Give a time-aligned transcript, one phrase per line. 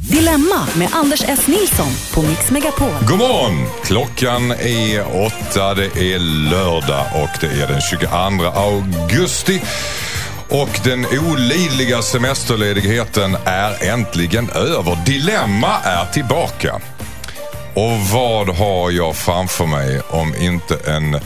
[0.00, 1.46] Dilemma med Anders S.
[1.46, 2.94] Nilsson på Mix Megapol.
[3.08, 3.66] God morgon!
[3.84, 6.18] Klockan är åtta, det är
[6.50, 9.62] lördag och det är den 22 augusti.
[10.48, 14.98] Och den olidliga semesterledigheten är äntligen över.
[15.06, 16.80] Dilemma är tillbaka.
[17.74, 21.20] Och vad har jag framför mig om inte en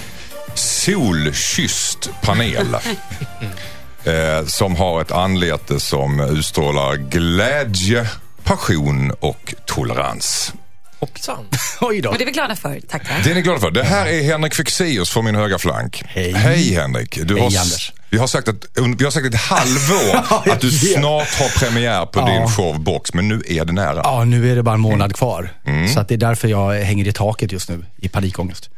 [0.54, 2.74] solkysst panel.
[4.04, 8.06] eh, som har ett anlete som utstrålar glädje,
[8.48, 10.52] passion och tolerans.
[11.00, 11.44] Hoppsan.
[11.80, 12.08] Oj då.
[12.10, 12.80] Och det är vi glada för.
[12.88, 13.20] Tackar.
[13.24, 13.70] Det är ni glada för.
[13.70, 16.02] Det här är Henrik Fexeus från min högra flank.
[16.06, 16.32] Hej.
[16.32, 17.18] Hej Henrik.
[17.24, 17.92] Du Hej, har, Anders.
[18.10, 18.54] Vi har sagt att,
[18.98, 22.26] vi har sagt ett halvår att du snart har premiär på Ja.
[22.26, 24.00] din show Box, men nu är det nära.
[24.04, 25.50] Ja, nu är det bara en månad kvar.
[25.66, 25.88] Mm.
[25.88, 28.70] Så att det är därför jag hänger i taket just nu i panikångest.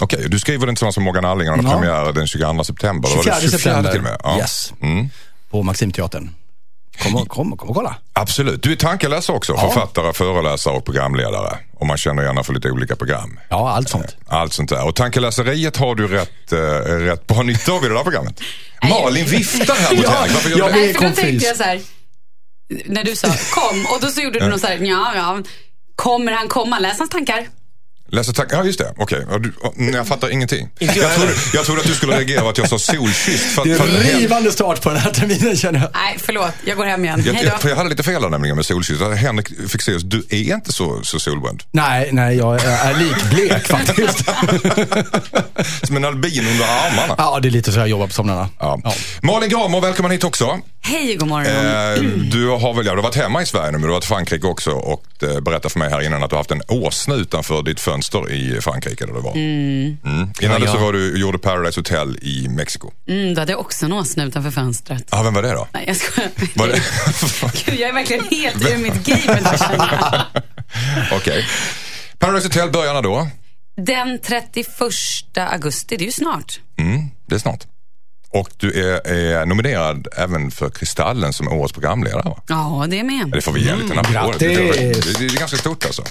[0.00, 1.78] Okej, du skriver den tillsammans med Morgan Alling och den har Ja.
[1.80, 3.08] premiär den 22 september.
[3.08, 3.90] Då var 24 det 24 september.
[3.90, 4.16] till och med.
[4.22, 4.38] Ja.
[4.38, 4.72] Yes.
[4.82, 5.08] Mm.
[5.50, 6.30] På Maximteatern.
[6.98, 7.96] Kom och, kom, och- kom och kolla.
[8.12, 8.62] Absolut.
[8.62, 9.52] Du är tankeläsare också.
[9.52, 9.60] Ja.
[9.70, 11.58] Författare, föreläsare och programledare.
[11.74, 13.40] Och man känner gärna för lite olika program.
[13.48, 14.16] Ja, allt sånt.
[14.28, 14.86] Allt sånt där.
[14.86, 18.40] Och tankeläseriet har du rätt, eh, rätt bra nytta av i det där programmet.
[18.82, 20.34] Malin viftar här mot Ja, Henrik.
[20.34, 20.78] Varför gör jag du det?
[20.80, 21.80] Nej, för då tänkte jag så här,
[22.86, 25.38] när du sa kom och då så gjorde du något så här, ja, ja,
[25.96, 26.78] kommer han komma?
[26.78, 27.46] Läs hans tankar.
[28.12, 28.48] Läser tack.
[28.50, 28.94] Ja, just det.
[28.96, 29.26] Okej.
[29.74, 30.68] Nej, jag fattar ingenting.
[30.78, 33.44] Jag trodde, jag trodde att du skulle reagera på att jag sa solkysst.
[33.44, 35.88] För, Det är en rivande start på den här terminen känner jag.
[35.92, 37.22] Nej, förlåt, jag går hem igen.
[37.26, 37.42] Jag, då.
[37.44, 39.02] jag, för jag hade lite fel där nämligen med solkysst.
[39.02, 41.62] Henrik Fexeus, du är inte så, så solbränd.
[41.70, 44.24] Nej, nej, jag är likblek faktiskt.
[45.86, 47.14] Som en albin under armarna.
[47.18, 48.48] Ja, det är lite så jag jobbar på somrarna.
[48.58, 48.80] Ja.
[48.84, 48.94] Ja.
[49.22, 50.58] Malin Gramer, välkommen hit också.
[50.80, 51.46] Hej, god morgon.
[51.46, 53.94] Eh, du har väl ja, du har varit hemma i Sverige nu, men du har
[53.94, 56.50] varit i Frankrike också och eh, berättade för mig här innan att du har haft
[56.50, 59.32] en åsna utanför ditt fönster i Frankrike där du var.
[59.32, 59.96] Mm.
[60.04, 62.90] Innan Ja, det så var du gjorde Paradise Hotel i Mexiko.
[63.08, 65.08] Mm, då hade jag också en åsna utanför fönstret.
[65.10, 65.68] Ja, vem var det då?
[65.72, 66.30] Nej, jag skojar.
[66.54, 66.82] Var det?
[67.64, 70.22] Gud, jag är verkligen helt ur mitt game idag.
[71.12, 71.46] Okej.
[72.18, 73.28] Paradise Hotel börjar när då?
[73.76, 74.68] Den 31
[75.36, 76.60] augusti, det är ju snart.
[76.78, 77.66] Mm, det är snart.
[78.32, 82.42] Och du är, är nominerad även för Kristallen som årets programledare va?
[82.48, 83.30] Ja, det är med.
[83.30, 84.34] Det får vi ge en liten applåd.
[84.38, 85.16] Det, det, grattis.
[85.18, 86.04] det är ganska stort alltså.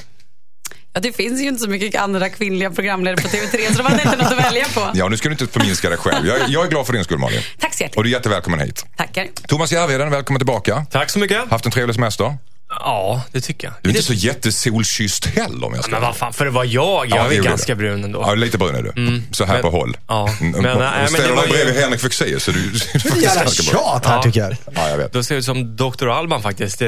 [0.94, 3.91] Ja, det finns ju inte så mycket andra kvinnliga programledare på TV3, så det var
[3.91, 4.91] inte något att välja på.
[4.94, 6.28] Ja, nu ska du inte förminska dig själv.
[6.28, 7.41] Jag, jag är glad för din skull Malin.
[7.59, 8.03] Tack så Och hjärtligt.
[8.03, 8.85] du är jättevälkommen hit.
[8.97, 9.28] Tackar.
[9.47, 10.85] Thomas Järvheden, välkommen tillbaka.
[10.91, 11.50] Tack så mycket.
[11.50, 12.38] Haft en trevlig semester.
[12.69, 13.74] Ja, det tycker jag.
[13.81, 16.52] Du är inte det, så jättesolkysst heller om jag ska Men vad fan, för det
[16.52, 17.06] var jag.
[17.09, 17.78] Jag Ja, är det ganska du.
[17.78, 18.22] brun ändå.
[18.22, 19.22] Ja, lite brun är du.
[19.31, 19.97] Så här Men- på håll.
[20.08, 20.29] ja.
[20.41, 22.59] Mm, Men, nej, och men ställer det var dig ju- bredvid Henrik Fexeus så du
[22.59, 24.23] du är faktiskt Jävla tjat här Ja.
[24.23, 24.56] tycker jag.
[24.75, 25.13] Ja, jag vet.
[25.13, 26.08] Då ser ut som Dr.
[26.09, 26.81] Alban faktiskt.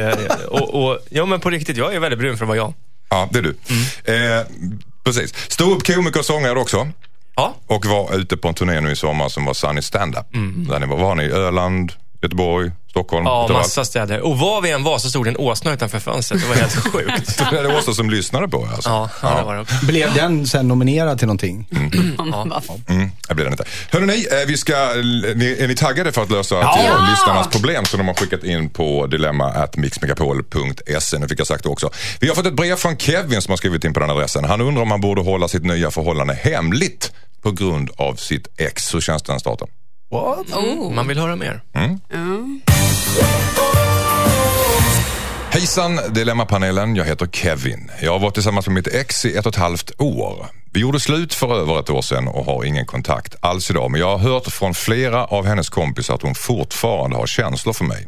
[0.48, 2.74] Och, och, ja, men på riktigt, jag är väldigt brun för att vara jag.
[3.14, 3.56] Ja, det är du.
[4.06, 4.40] Mm.
[4.40, 4.46] Eh,
[5.04, 5.34] precis.
[5.52, 6.88] Stå upp komiker och sångare också.
[7.36, 10.36] Ja, Och var ute på en turné nu i sommar som var Sunny Stand-Up.
[10.36, 10.68] Mm.
[10.70, 11.92] Där ni var, var ni Öland,
[12.24, 13.26] Göteborg, Stockholm?
[13.26, 13.64] ja överallt?
[13.66, 14.20] massa städer.
[14.20, 16.42] Och var vi än var så stod det en åsna utanför fönstret.
[16.42, 17.38] Det var helt sjukt.
[17.52, 18.90] Det är det Åsa som lyssnade på alltså.
[18.90, 19.86] Ja, ja, det var det också.
[19.86, 21.68] Blev den sen nominerad till någonting?
[21.72, 21.92] Mm,
[23.30, 23.64] det blir den inte.
[23.92, 24.74] Hörrni, eh, vi ska,
[25.36, 26.74] ni, är ni taggade för att lösa Ja!
[26.78, 27.08] till Ja!
[27.12, 31.20] lyssnarnas problem som de har skickat in på dilemma.mixmegapol.se.
[31.20, 31.90] Nu fick jag sagt det också.
[32.20, 34.46] Vi har fått ett brev från Kevin som har skrivit in på den adressen.
[34.46, 38.96] Han undrar om han borde hålla sitt nya förhållande hemligt på grund av sitt ex.
[38.96, 39.68] Hur känns den starten?
[40.14, 40.52] What?
[40.52, 40.92] Oh.
[40.92, 41.62] Man vill höra mer.
[45.52, 47.92] Hejsan Dilemmapanelen, jag heter Kevin.
[48.02, 50.48] Jag har varit tillsammans med mitt ex i ett och ett halvt år.
[50.74, 53.92] Vi gjorde slut för över ett år sedan och har ingen kontakt alls idag.
[53.92, 57.86] Men jag har hört från flera av hennes kompisar att hon fortfarande har känslor för
[57.86, 58.08] mig.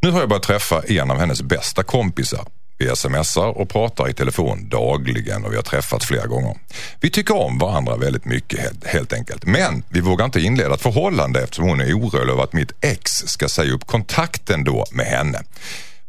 [0.00, 2.44] Nu har jag börjat träffa en av hennes bästa kompisar.
[2.78, 6.56] Vi smsar och pratar i telefon dagligen och vi har träffats flera gånger.
[7.00, 9.46] Vi tycker om varandra väldigt mycket helt, enkelt.
[9.46, 13.10] Men vi vågar inte inleda ett förhållande eftersom hon är orolig över att mitt ex
[13.10, 15.42] ska säga upp kontakten då med henne.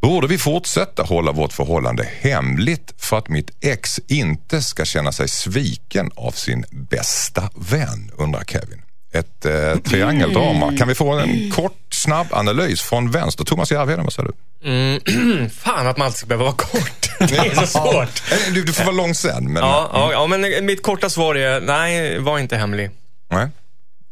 [0.01, 5.27] Borde vi fortsätta hålla vårt förhållande hemligt för att mitt ex inte ska känna sig
[5.27, 8.81] sviken av sin bästa vän, undrar Kevin.
[9.11, 10.77] Ett eh, triangeldrama.
[10.77, 13.43] Kan vi få en kort, snabb analys från vänster?
[13.45, 14.69] Thomas Järvheden, vad säger du?
[14.69, 17.09] Mm, fan att man alltid ska behöva vara kort.
[17.19, 18.31] Det är så svårt.
[18.31, 19.53] Eh, Du, du får vara lång sen.
[19.53, 22.91] Men, Ja, ja, ja, men mitt korta svar är nej, var inte hemlig.
[23.31, 23.47] Nej.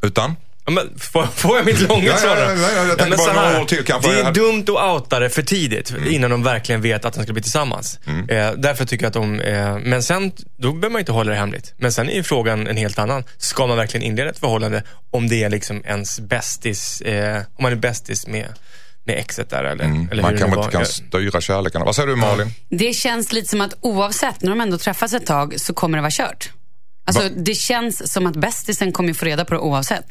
[0.02, 0.36] Utan?
[0.72, 3.34] Men får, får jag mitt långa ja, svar ja, ja, jag tänker men bara så
[3.34, 4.12] några här, år till kanske.
[4.12, 7.34] Det är dumt att outa det för tidigt innan de verkligen vet att de ska
[7.34, 8.00] bli tillsammans.
[8.30, 11.38] Eh, därför tycker jag att de, eh, men sen, då behöver man inte hålla det
[11.38, 11.74] hemligt.
[11.78, 13.24] Men sen är ju frågan en helt annan.
[13.38, 17.72] Ska man verkligen inleda ett förhållande om det är liksom ens bästis, eh, om man
[17.72, 18.48] är bästis med,
[19.06, 20.22] med exet där eller, eller Mm.
[20.22, 20.64] Man det kan nu väl var.
[20.66, 21.82] inte kan styra kärleken.
[21.86, 22.52] Vad säger du Malin?
[22.70, 26.02] Det känns lite som att oavsett, när de ändå träffas ett tag så kommer det
[26.02, 26.50] vara kört.
[27.08, 27.30] Alltså, Va?
[27.36, 30.06] det känns som att bästisen kommer få reda på det oavsett.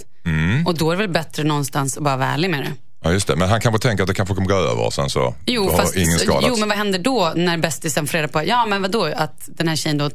[0.66, 2.72] Och då är det väl bättre någonstans att bara vara ärlig med det.
[3.04, 3.36] Ja, just det.
[3.36, 5.76] Men han kanske tänker att det kanske kommer gå över och sen så Jo, har
[5.78, 6.46] fast, ingen skadats.
[6.48, 9.68] jo, men vad händer då när bästisen får reda på, ja men vadå, att den
[9.68, 10.10] här tjejen då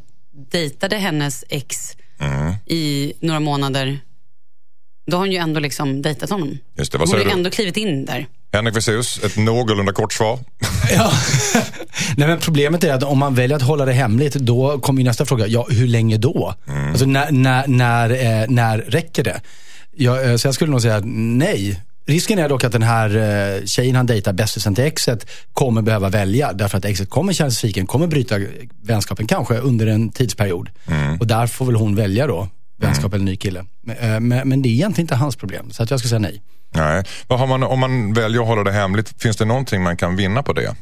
[0.52, 1.76] dejtade hennes ex
[2.20, 2.54] Mm.
[2.66, 4.00] i några månader.
[5.08, 6.58] Då har hon ju ändå liksom dejtat honom.
[6.78, 8.28] Just det, vad hon har säger ju ändå klivit in där.
[8.54, 10.40] Henrik Fexeus, ett någorlunda kort svar.
[10.96, 11.12] Ja.
[12.18, 15.08] Nej, men problemet är att om man väljer att hålla det hemligt, då kommer ju
[15.08, 16.54] nästa fråga, ja hur länge då?
[16.90, 19.42] Alltså när, när, när, eh, när räcker det?
[19.96, 21.82] Ja, eh, så jag skulle nog säga nej.
[22.06, 23.16] Risken är dock att den här
[23.58, 26.54] eh, tjejen han dejtar, bästisen till exet, kommer behöva välja.
[26.54, 28.36] Därför att exet kommer känna sig sviken, kommer bryta
[28.84, 30.70] vänskapen kanske under en tidsperiod.
[31.20, 32.48] Och där får väl hon välja då,
[32.78, 33.66] vänskap eller ny kille.
[33.84, 36.20] Men, eh, men, men det är egentligen inte hans problem, så att jag skulle säga
[36.20, 36.42] nej.
[36.76, 37.04] Nej.
[37.28, 40.16] Vad har man, om man väljer att hålla det hemligt, finns det någonting man kan
[40.16, 40.76] vinna på det?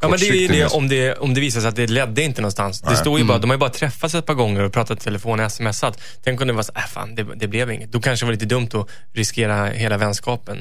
[0.00, 2.22] Ja, men det är ju det om det, om det visar sig att det ledde
[2.22, 2.80] inte någonstans.
[2.80, 5.04] Det står ju bara, de har ju bara träffats ett par gånger och pratat i
[5.04, 6.00] telefon och smsat.
[6.24, 7.92] Tänk om det var så, äh, fan, det, det blev inget.
[7.92, 10.58] Då kanske det var lite dumt att riskera hela vänskapen.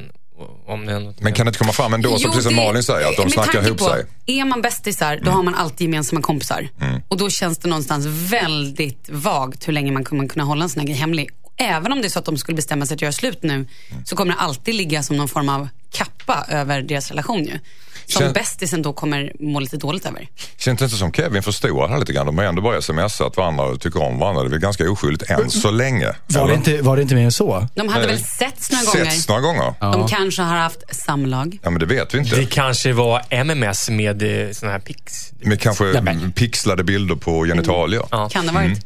[1.20, 3.30] Men kan det inte komma fram ändå, så precis som det- Malin säger, att de
[3.30, 3.94] snackar ihop på, sig?
[4.28, 4.42] Mm.
[4.42, 6.68] Är man bästisar, då har man alltid gemensamma kompisar.
[7.08, 10.80] Och då känns det någonstans väldigt vagt hur länge man kommer kunna hålla en sån
[10.80, 11.30] här grej hemlig.
[11.58, 13.68] Även om det är så att de skulle bestämma sig att göra slut nu, Mm.
[14.06, 17.60] så kommer det alltid ligga som någon form av kappa över deras relation ju.
[18.08, 20.28] Som Kän- bästisen då kommer må lite dåligt över.
[20.58, 22.26] Känns det inte som Kevin förstorar här lite grann?
[22.26, 24.44] De har ändå bara smsat varandra och tycker om varandra.
[24.44, 26.14] Det är väl ganska oskyldigt än så länge.
[26.28, 26.48] Var Eller?
[26.48, 27.68] det inte, var det inte mer än så?
[27.76, 28.16] De hade Nej.
[28.16, 29.12] väl setts några gånger.
[29.12, 29.74] Setts några gånger?
[29.80, 29.92] Ja.
[29.92, 31.60] De kanske har haft samlag.
[31.64, 32.36] men det vet vi inte.
[32.36, 35.32] Det kanske var MMS med eh, såna här pics.
[35.42, 38.04] Med kanske men- pixlade bilder på genitalier.
[38.12, 38.30] Ja.
[38.30, 38.66] Kan det ha varit.
[38.68, 38.80] Mm.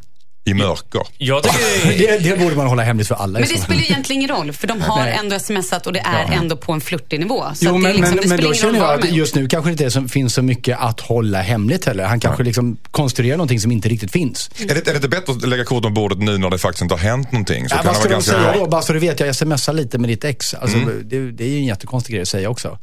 [0.50, 1.02] I mörker.
[1.18, 3.40] Jag tycker Det, det borde man hålla hemligt för alla.
[3.40, 5.18] Men det spelar ju egentligen ingen roll, för de har Nej.
[5.20, 7.44] ändå smsat och det är ändå på en flörtig nivå.
[7.56, 9.70] Så Jo, det, men, liksom, men, det men då känner jag att just nu kanske
[9.70, 12.04] det inte är som, finns så mycket att hålla hemligt heller.
[12.06, 14.50] Han kanske liksom konstruerar någonting som inte riktigt finns.
[14.60, 16.82] Är, det, är det inte bättre att lägga korten på bordet nu när det faktiskt
[16.82, 17.70] inte har hänt någonting?
[17.70, 18.32] Så Ja, kan vad det ska de ganska...
[18.32, 18.66] säga då?
[18.68, 20.54] Bara så du vet, jag smsar lite med ditt ex.
[20.54, 21.02] Alltså, Mm.
[21.10, 22.78] det, det är ju en jättekonstig grej att säga också.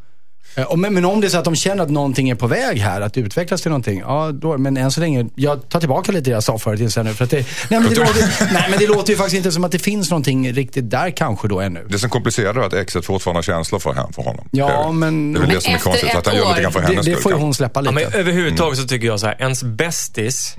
[0.56, 2.46] Eh, och Men, men om det är så att de känner att någonting är på
[2.46, 4.00] väg här, att utvecklas till någonting.
[4.00, 7.02] Ja, då, men än så länge, jag tar tillbaka lite det jag sa förut inser
[7.02, 7.14] nu.
[7.14, 7.36] För att det,
[7.70, 10.10] nej, men det låter, nej men det låter ju faktiskt inte som att det finns
[10.10, 11.86] någonting riktigt där kanske då ännu.
[11.88, 14.48] Det som komplicerar det är att exet fortfarande har känslor för, han- för honom.
[14.50, 16.26] Ja, det är, men- Det är väl Men det som är efter konstigt, ett att
[16.26, 17.22] han gör lite grann för år- Det, hennes det skull.
[17.22, 18.08] får ju hon släppa Ja, lite.
[18.10, 20.54] men överhuvudtaget så tycker jag så här, ens bästis,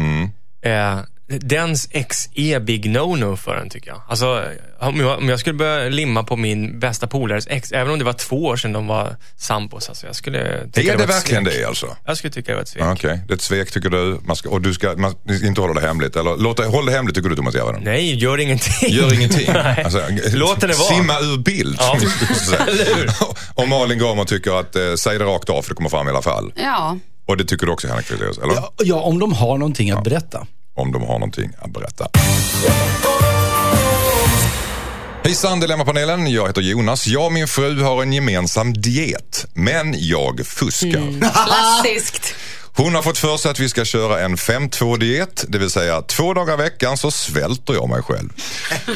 [0.62, 4.02] eh, dens ex är big no-no för en tycker jag.
[4.08, 4.44] Alltså,
[4.80, 8.06] om jag, om jag skulle börja limma på min bästa polares ex, även om det
[8.06, 11.10] var två år sedan de var sambos, alltså, jag skulle tycka Är var det ett
[11.10, 11.56] verkligen svek.
[11.56, 11.96] det alltså?
[12.06, 12.84] Jag skulle tycka det var ett svek.
[12.84, 14.20] Ja, Okej, det är ett svek tycker du.
[14.26, 16.16] Man ska, och du ska man, inte hålla det hemligt.
[16.16, 17.82] Eller låt det, håll det hemligt tycker du Thomas Järvheden?
[17.84, 18.90] Nej, gör ingenting.
[18.90, 19.48] Gör ingenting.
[19.84, 20.02] Alltså,
[20.34, 20.88] Låt henne vara.
[20.96, 21.78] Simma ur bild.
[21.80, 21.98] Ja.
[23.56, 26.12] och Malin Gramer tycker att, eh, säg det rakt av för det kommer fram i
[26.12, 26.54] alla fall.
[26.56, 28.54] Ja, Och det tycker du också Henrik Fexeus, eller?
[28.54, 30.48] Ja, ja, om de har någonting att berätta.
[30.78, 32.08] Om de har någonting att berätta.
[35.24, 37.08] Hejsan Dilemmapanelen, jag heter Jonas.
[37.08, 40.98] Jag och min fru har en gemensam diet, men jag fuskar.
[40.98, 41.20] Mm.
[41.20, 42.36] klassiskt.
[42.78, 46.34] Hon har fått för sig att vi ska köra en 5-2-diet, det vill säga två
[46.34, 48.30] dagar i veckan så svälter jag mig själv.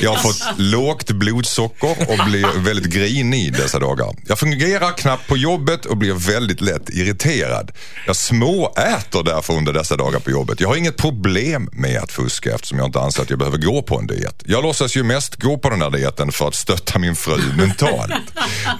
[0.01, 4.15] Jag har fått lågt blodsocker och blir väldigt grinig dessa dagar.
[4.27, 7.71] Jag fungerar knappt på jobbet och blir väldigt lätt irriterad.
[8.07, 10.59] Jag småäter därför under dessa dagar på jobbet.
[10.59, 13.81] Jag har inget problem med att fuska eftersom jag inte anser att jag behöver gå
[13.81, 14.43] på en diet.
[14.45, 18.13] Jag låtsas ju mest gå på den här dieten för att stötta min fru mentalt.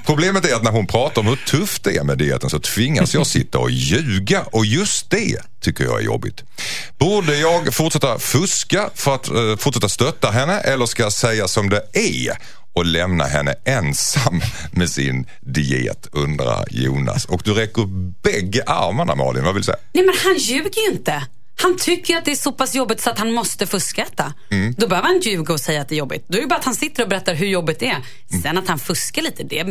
[0.06, 3.14] Problemet är att när hon pratar om hur tufft det är med dieten så tvingas
[3.14, 6.44] jag sitta och ljuga och just det tycker jag är jobbigt.
[6.98, 11.70] Borde jag fortsätta fuska för att eh, fortsätta stötta henne eller ska jag säga som
[11.70, 12.38] det är
[12.74, 17.26] och lämna henne ensam med sin diet undrar Jonas.
[17.26, 17.90] Och du räcker upp
[18.24, 19.78] bägge armarna Malin, vad vill du säga?
[19.94, 21.28] Nej men han ljuger ju inte.
[21.56, 24.34] Han tycker att det är så pass jobbigt så att han måste fuskäta.
[24.52, 24.76] Mm.
[24.78, 26.26] Då behöver han inte ljuga och säga att det är jobbigt.
[26.28, 28.06] Då är det bara att han sitter och berättar hur jobbigt det är.
[28.32, 28.42] Mm.
[28.42, 29.64] Sen att han fuskar lite, det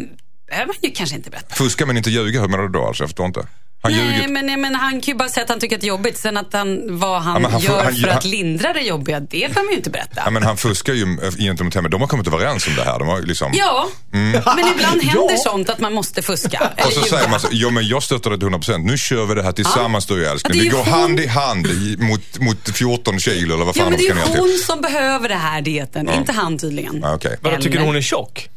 [0.49, 1.54] behöver han ju kanske inte berätta.
[1.54, 3.02] Fuska men inte ljuga, hur menar du då alltså?
[3.02, 3.47] Jag förstår inte.
[3.82, 4.28] Han Nej, ljuger.
[4.28, 6.18] men, nej, men han kan ju bara säga att han tycker att det är jobbigt.
[6.18, 8.80] Sen att han, vad han, Ja, han får- gör han- för han- att lindra det
[8.80, 10.22] jobbiga, det behöver man ju inte berätta.
[10.25, 11.88] Ja, men han fuskar ju eh, gentemot henne.
[11.88, 12.99] De har kommit överens om det här.
[12.99, 13.52] De har ju liksom...
[13.54, 14.28] Ja, men
[14.75, 15.37] ibland händer Ja.
[15.44, 16.70] sånt att man måste fuska.
[16.87, 18.78] Och så säger man så, jo men jag stöttar dig till 100%.
[18.78, 20.58] Nu kör vi det här tillsammans du och jag älskling.
[20.58, 21.66] Ja, det Vi är går ju hon- hand i hand
[21.99, 24.32] mot, mot 14 kilo eller vad Ja, fan men de det ska är ner ju
[24.32, 24.40] till.
[24.40, 27.00] hon som behöver det här dieten, inte han tydligen.
[27.02, 27.37] Ja, okej.
[27.40, 28.49] Vadå, tycker du hon är tjock?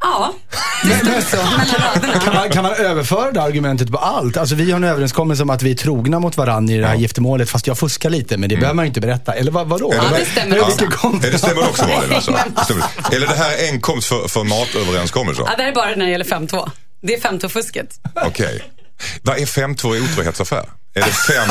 [0.00, 0.34] Ja,
[0.84, 1.36] Men så,
[2.24, 4.36] kan, man, kan man överföra det argumentet på allt?
[4.36, 6.94] Alltså vi har en överenskommelse om att vi är trogna mot varandra i det här
[6.94, 9.32] giftermålet fast jag fuskar lite men det behöver man ju inte berätta.
[9.32, 9.94] Eller vad, vadå?
[9.96, 10.62] Ja, det- stämmer Ja.
[10.62, 10.84] också.
[11.02, 12.32] Ja, det stämmer också Malin alltså.
[13.12, 15.44] Eller det här är enkomst för, för matöverenskommelser?
[15.46, 16.70] ja, det här är bara när det gäller 5-2.
[17.02, 17.88] Det är 5-2-fusket.
[18.26, 18.62] Okej.
[19.22, 20.64] Vad är 5-2 i otrohetsaffär?
[20.96, 21.48] Är det fem,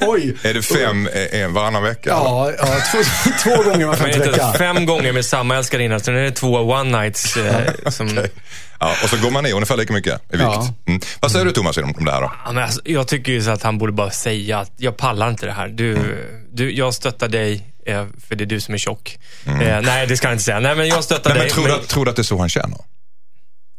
[0.08, 0.36] Oj!
[0.42, 2.10] är det fem eh, en varannan vecka?
[2.10, 2.98] Ja, ja två,
[3.42, 4.52] två gånger var Men femte inte vecka.
[4.58, 7.36] fem gånger med samma älskarinna, sen är det två one nights.
[7.36, 8.26] Eh, som,
[8.82, 10.42] Ja, och så går man ner ungefär lika mycket i vikt.
[10.42, 10.74] Ja.
[10.86, 11.00] Mm.
[11.20, 12.32] Vad säger du Thomas om om det här då?
[12.44, 15.28] Ja, men alltså, jag tycker ju så att han borde bara säga att jag pallar
[15.30, 15.68] inte det här.
[15.68, 15.98] Du,
[16.52, 19.18] du, jag stöttar dig eh, för det är du som är tjock.
[19.46, 20.60] Eh, nej, det ska jag inte säga.
[20.60, 21.50] Nej, men jag stöttar Nej, men dig.
[21.54, 22.78] tror, men- du, att- tror du att det är så han känner?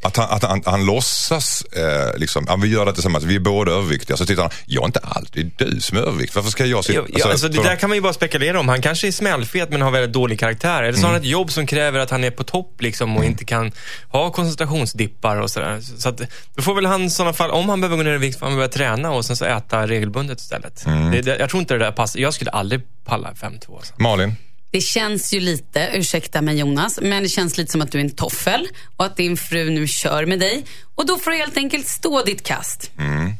[0.02, 3.40] Att han, att han, han låtsas, eh, liksom, ja, vi gör det tillsammans, vi är
[3.40, 4.16] båda överviktiga.
[4.16, 6.34] Så tittar han, jag är inte alls, det är du som är övervikt.
[6.34, 7.02] Varför ska jag sitta...
[7.08, 8.68] Ja, alltså, det där kan man ju bara spekulera om.
[8.68, 10.82] Han kanske är smällfet men har väldigt dålig karaktär.
[10.82, 13.24] Eller så har han ett jobb som kräver att han är på topp liksom, och
[13.24, 13.72] inte kan
[14.08, 15.80] ha koncentrationsdippar och sådär.
[15.98, 16.20] Så att,
[16.54, 18.46] då får väl han i sådana fall, om han behöver gå ner i vikt, får
[18.46, 20.84] han börja träna och sen så äta regelbundet istället.
[20.84, 22.20] Det, det, jag tror inte det där passar.
[22.20, 23.76] Jag skulle aldrig palla 5-2.
[23.76, 23.94] Alltså.
[23.96, 24.36] Malin?
[24.72, 28.04] Det känns ju lite, ursäkta mig Jonas, men det känns lite som att du är
[28.04, 30.64] en toffel och att din fru nu kör med dig.
[30.94, 32.90] Och då får du helt enkelt stå ditt kast.
[32.98, 33.32] Mm.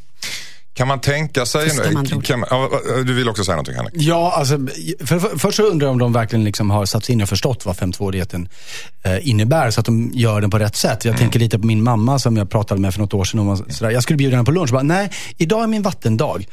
[0.75, 1.71] Kan man tänka sig...
[1.97, 2.25] Ord.
[2.25, 2.49] Kan man,
[3.07, 3.95] du vill också säga någonting Henrik?
[3.97, 4.59] Ja, alltså,
[5.01, 7.29] för, för, först så undrar jag om de verkligen liksom har satt sig in och
[7.29, 8.49] förstått vad 5.2-dieten
[9.03, 11.05] eh, innebär så att de gör den på rätt sätt.
[11.05, 13.41] Jag tänker lite på min mamma som jag pratade med för något år sedan.
[13.41, 13.91] Om, och sådär.
[13.91, 14.71] Jag skulle bjuda henne på lunch.
[14.71, 16.47] Bara, Nej, idag är min vattendag.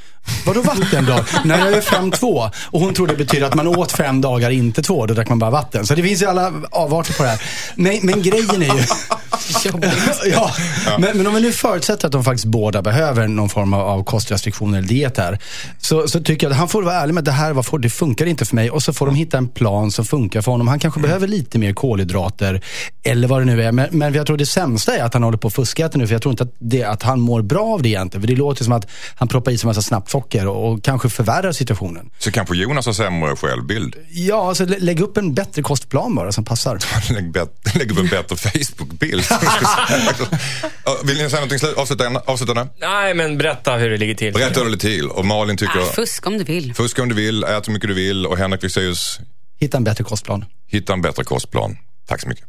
[0.45, 1.25] Vadå vattendag?
[1.45, 2.51] Nej, jag är 5.2.
[2.65, 5.05] Och hon trodde det betyder att man åt fem dagar, inte två.
[5.05, 5.87] Då drack man bara vatten.
[5.87, 7.41] Så det finns ju alla avarter på det här.
[7.75, 8.83] Men, men grejen är ju...
[10.31, 10.51] ja,
[10.99, 14.77] men, men om vi nu förutsätter att de faktiskt båda behöver någon form av kostrestriktioner
[14.77, 15.39] eller diet här.
[15.81, 18.25] Så, så tycker jag att han får vara ärlig med det här var det funkar
[18.25, 18.71] inte för mig.
[18.71, 20.67] Och så får de hitta en plan som funkar för honom.
[20.67, 22.61] Han kanske behöver lite mer kolhydrater.
[23.03, 23.71] Eller vad det nu är.
[23.71, 26.07] Men, men jag tror det sämsta är att han håller på att fuska nu.
[26.07, 28.21] För jag tror inte att, det, att han mår bra av det egentligen.
[28.21, 30.83] För det låter som att han proppar i sig en massa snabbt socker och, och
[30.83, 32.09] kanske förvärrar situationen.
[32.19, 33.95] Så kanske Jonas har sämre självbild.
[34.11, 36.79] Ja, alltså lä- lägg upp en bättre kostplan bara som passar.
[37.13, 39.23] Lägg, bet, lägg upp en bättre Facebook-bild.
[41.03, 42.19] Vill ni säga någonting slut- avslutande?
[42.25, 42.67] avslutande?
[42.79, 44.33] Nej, men berätta hur det ligger till.
[44.33, 45.07] Berätta hur det ligger till.
[45.09, 46.73] Och Malin tycker, Ah, fusk om du vill.
[46.73, 48.25] fuska om du vill, ät så mycket du vill.
[48.25, 49.19] Och Henrik Fexeus,
[49.59, 50.45] Hitta en bättre kostplan.
[50.67, 51.77] hitta en bättre kostplan.
[52.07, 52.45] Tack så mycket.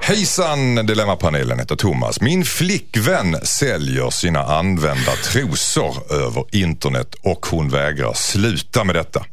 [0.00, 2.20] Hejsan Dilemmapanelen heter Thomas.
[2.20, 9.24] Min flickvän säljer sina använda trosor över internet och hon vägrar sluta med detta.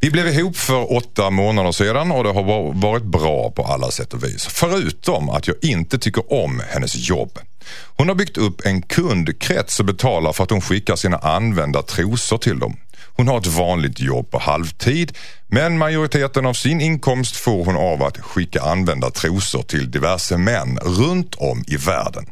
[0.00, 3.90] Vi blev ihop för åtta månader sedan och det har va- varit bra på alla
[3.90, 4.46] sätt och vis.
[4.50, 7.38] Förutom att jag inte tycker om hennes jobb.
[7.96, 12.38] Hon har byggt upp en kundkrets och betalar för att hon skickar sina använda trosor
[12.38, 12.76] till dem.
[13.16, 18.02] Hon har ett vanligt jobb på halvtid men majoriteten av sin inkomst får hon av
[18.02, 22.26] att skicka använda trosor till diverse män runt om i världen.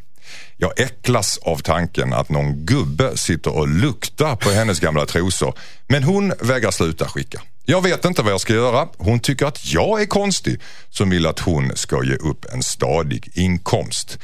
[0.56, 5.54] Jag äcklas av tanken att någon gubbe sitter och luktar på hennes gamla trosor
[5.87, 7.40] men hon vägrar sluta skicka.
[7.64, 8.88] Jag vet inte vad jag ska göra.
[8.97, 13.30] Hon tycker att jag är konstig som vill att hon ska ge upp en stadig
[13.35, 14.18] inkomst.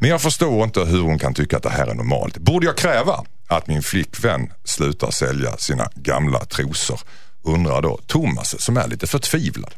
[0.00, 2.38] Men jag förstår inte hur hon kan tycka att det här är normalt.
[2.38, 7.00] Borde jag kräva att min flickvän slutar sälja sina gamla trosor?
[7.44, 9.74] Undrar då Thomas som är lite förtvivlad.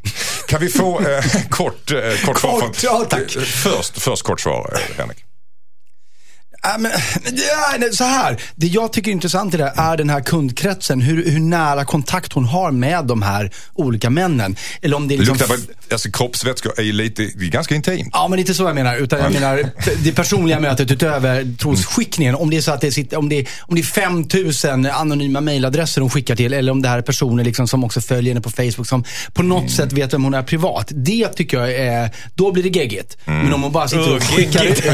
[0.47, 2.59] Kan vi få eh, kort, eh, kort, svar?
[2.59, 3.31] Kort, ja, tack.
[3.63, 5.25] Först, först kort svar eh, Henrik.
[6.63, 6.91] Ja, men,
[7.79, 8.37] ja, så här.
[8.55, 11.01] Det jag tycker är intressant i det här är den här kundkretsen.
[11.01, 14.55] Hur, hur nära kontakt hon har med de här olika männen.
[14.81, 15.37] Eller om det är liksom...
[15.37, 15.57] Luktar
[15.91, 18.09] alltså kroppsvätskor är ju lite, det är ganska intimt.
[18.11, 18.95] Ja, men inte så jag menar.
[18.95, 19.71] Utan jag menar
[20.03, 22.35] det personliga mötet utöver trosskickningen.
[22.35, 26.01] Om det är så att det, sitter, om det, om det är 5000 anonyma mejladresser
[26.01, 26.53] hon skickar till.
[26.53, 28.87] Eller om det här är personer liksom som också följer henne på Facebook.
[28.87, 29.03] Som
[29.33, 30.91] på något sätt vet vem hon är privat.
[30.95, 33.17] Det tycker jag är, då blir det geggigt.
[33.25, 34.87] Men om hon bara sitter och skickar geggigt.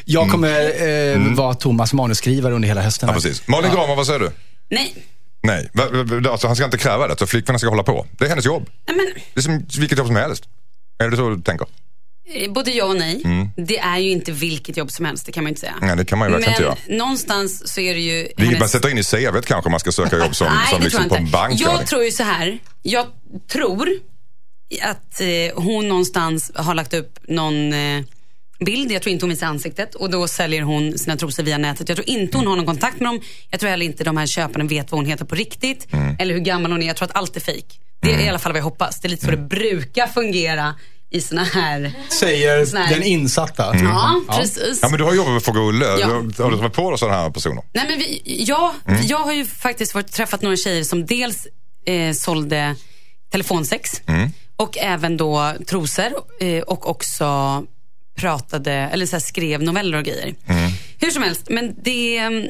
[0.05, 0.83] Jag kommer
[1.15, 3.07] eh, vara Thomas manuskrivare under hela hösten.
[3.07, 3.21] Ja, här.
[3.21, 3.47] precis.
[3.47, 4.31] Malin Gramer, vad säger du?
[4.69, 4.95] Nej,
[5.43, 8.05] Nej, Va- va- alltså, han ska inte kräva det, så flickvännen ska hålla på.
[8.17, 8.69] Det är hennes jobb.
[8.87, 10.43] Nej, men Det är som vilket jobb som helst.
[11.03, 11.67] Är det så du tänker?
[12.33, 13.21] Eh, Både ja och nej.
[13.57, 15.75] Det är ju inte vilket jobb som helst, det kan man ju inte säga.
[15.81, 16.97] Nej, det kan man ju verkligen Men inte göra.
[16.99, 18.27] någonstans så är det ju...
[18.37, 20.77] Vilket man sätter in i CVt kanske om man ska söka jobb som, Nej, som
[20.79, 21.37] det liksom tror på jag en inte.
[21.37, 21.61] bank.
[21.61, 22.59] Jag tror ju så här.
[22.81, 23.05] Jag
[23.51, 23.89] tror
[24.81, 25.27] att eh,
[25.63, 28.03] hon någonstans har lagt upp någon eh,
[28.65, 28.91] bild.
[28.91, 31.89] Jag tror inte hon visar ansiktet och då säljer hon sina trosor via nätet.
[31.89, 33.21] Jag tror inte hon har någon kontakt med dem.
[33.49, 35.87] Jag tror heller inte de här köparna vet vad hon heter på riktigt.
[36.19, 36.87] Eller hur gammal hon är.
[36.87, 37.79] Jag tror att allt är fejk.
[38.01, 38.99] Det är i alla fall vad jag hoppas.
[38.99, 40.75] Det är lite så det brukar fungera
[41.09, 41.93] i såna här...
[42.19, 43.75] Säger Sån här- den insatta.
[43.83, 44.79] Ja, precis.
[44.81, 45.85] Ja, men du har jobbat med Fråga Olle.
[45.85, 46.07] Ja.
[46.07, 47.63] Du har, du träffat på sådana här personer?
[47.73, 51.47] Nej, men vi, ja, jag har ju faktiskt varit, träffat några tjejer som dels
[51.85, 52.75] eh, sålde
[53.31, 54.01] telefonsex
[54.55, 57.25] och även då trosor eh, och också
[58.21, 60.35] pratade, eller så skrev noveller och grejer.
[60.99, 62.17] Hur som helst, men det...
[62.17, 62.41] mm,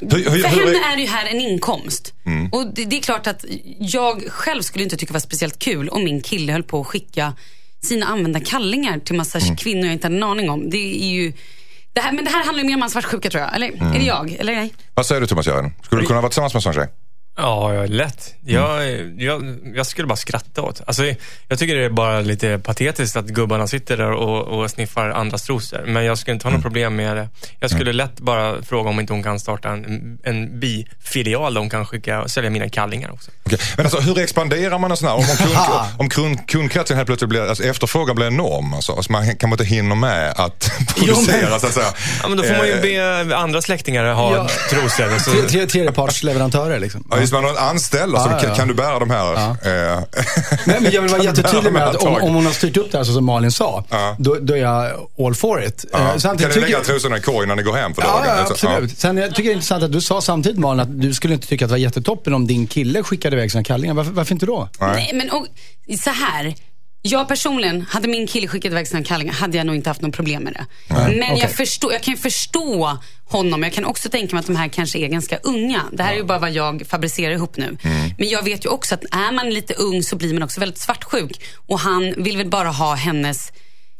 [0.00, 2.14] Hur- hur- för hur- henne är det ju här en inkomst.
[2.52, 3.44] Och det, det är klart att
[3.78, 6.86] jag själv skulle inte tycka det var speciellt kul om min kille höll på att
[6.86, 7.34] skicka
[7.82, 10.70] sina använda kallingar till massa kvinnor jag inte hade en aning om.
[10.70, 11.32] Det är ju
[11.92, 13.54] Det här, men det här handlar ju mer om hans svartsjuka tror jag.
[13.54, 13.92] Eller Mm.
[13.92, 14.32] är det jag?
[14.32, 14.74] Eller nej?
[14.94, 15.72] Vad säger du Thomas Järven?
[15.82, 16.88] Skulle du kunna vara tillsammans med en sån tjej?
[17.38, 18.34] Ja, ja, lätt.
[18.44, 20.80] Jag, jag, jag skulle bara skratta åt.
[20.86, 21.02] Alltså,
[21.48, 25.42] jag tycker det är bara lite patetiskt att gubbarna sitter där och, och sniffar andras
[25.42, 25.84] trosor.
[25.86, 27.28] Men jag skulle inte ha något problem med det.
[27.60, 31.70] Jag skulle lätt bara fråga om inte hon kan starta en, en bifilial där hon
[31.70, 33.30] kan skicka och sälja mina kallingar också.
[33.46, 33.58] Okej.
[33.76, 35.14] Men alltså hur expanderar man en sån här?
[35.14, 35.56] Om, om, kund,
[35.98, 38.74] om kund, kundkretsen helt plötsligt blir, alltså efterfrågan blir enorm.
[38.74, 41.92] Alltså, alltså man kan inte hinna med att producera så att säga.
[42.22, 42.80] Ja, men då får man ju Eh,
[43.26, 44.48] be andra släktingar ha Ja.
[44.70, 45.14] trosor.
[45.14, 47.04] Och så, Tre, tre, tredjepartsleverantörer liksom.
[47.10, 48.56] Ja, det, man anställd, alltså, Ja, ja, kan, ja.
[48.56, 49.34] kan du bära de här?
[49.34, 50.02] eh,
[50.66, 52.98] Men, men jag vill vara jättetydlig med att om, om hon har styrt upp det
[52.98, 54.16] här så som Malin sa, Ja.
[54.18, 54.90] då, då är jag
[55.26, 55.84] all for it.
[55.92, 55.98] Ja.
[55.98, 58.22] Eh, Kan ni lägga tycker- trosorna i korgen när ni går hem för dagen?
[58.26, 58.98] ja, Alltså, absolut.
[58.98, 61.46] Sen jag tycker det är intressant att du sa samtidigt Malin att du skulle inte
[61.46, 63.94] tycka att det var jättetoppen om din kille skickade iväg sina kallingar.
[63.94, 64.68] Varför, varför inte då?
[64.80, 64.90] Nej.
[64.94, 65.46] Nej, men och,
[66.00, 66.54] så här.
[67.02, 70.16] Jag personligen, hade min kille skickat iväg sina kallingar hade jag nog inte haft något
[70.16, 70.66] problem med det.
[70.88, 71.38] Men Okej.
[71.40, 73.62] jag, förstår, jag kan förstå honom.
[73.62, 75.82] Jag kan också tänka mig att de här kanske är ganska unga.
[75.92, 77.76] Det här är ju bara vad jag fabricerar ihop nu.
[78.18, 80.78] Men jag vet ju också att är man lite ung så blir man också väldigt
[80.80, 81.40] svartsjuk.
[81.66, 83.52] Och han vill väl bara ha hennes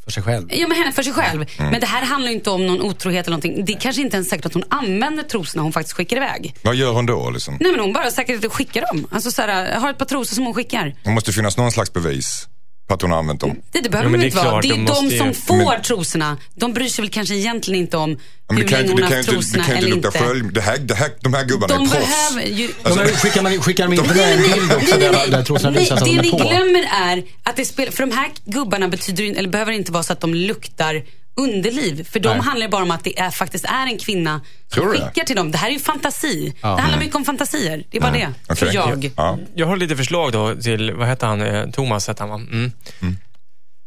[0.05, 0.49] För sig själv.
[0.53, 1.45] Ja, men henne för sig själv.
[1.59, 3.65] Men det här handlar ju inte om någon otrohet eller någonting.
[3.65, 6.55] Det är kanske inte ens säkert att hon använder trosorna hon faktiskt skickar iväg.
[6.63, 7.31] Vad gör hon då?
[7.31, 7.57] Liksom?
[7.61, 9.07] Nej men hon bara säkert skickar dem.
[9.11, 10.95] Alltså så här, har ett par trosor som hon skickar.
[11.05, 12.49] Det måste finnas någon slags bevis
[12.89, 13.57] på att hon har använt dem.
[13.73, 14.61] Det, det behöver Jo, de det är inte vara.
[14.61, 16.37] Det är de de, måste ju- som får Men- trosorna.
[16.55, 18.17] De bryr sig väl kanske egentligen inte om Ja,
[18.55, 20.19] men hur länge inte, hon har haft inte, det trosorna kan inte eller lukta inte.
[20.19, 20.43] skölj.
[20.53, 22.07] Det här, det här, de här gubbarna De är proffs.
[22.35, 22.69] behöver ju...
[22.83, 25.43] Alltså, Men skickar, man, skickar de inte med en bild också Nej, nej, där, där
[25.45, 26.37] trosorna nej, visar att det de är ni på?
[26.37, 30.03] glömmer är att det spelar, för de här gubbarna betyder, ju- eller behöver inte vara
[30.03, 31.03] så att de luktar
[31.39, 32.05] underliv.
[32.11, 32.41] För de Nej.
[32.41, 34.41] handlar ju bara om att det är, faktiskt är en kvinna
[34.75, 35.51] som skickar till dem.
[35.51, 36.55] Det här är ju fantasi.
[36.61, 37.85] Det handlar mycket om fantasier.
[37.91, 38.29] Det är bara det.
[38.57, 38.75] För Okej.
[38.75, 39.11] jag.
[39.17, 39.39] Ja.
[39.55, 42.37] Jag har lite förslag då till, vad heter han, Eh, Thomas hette han va?
[42.37, 42.73] Mm.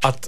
[0.03, 0.27] Att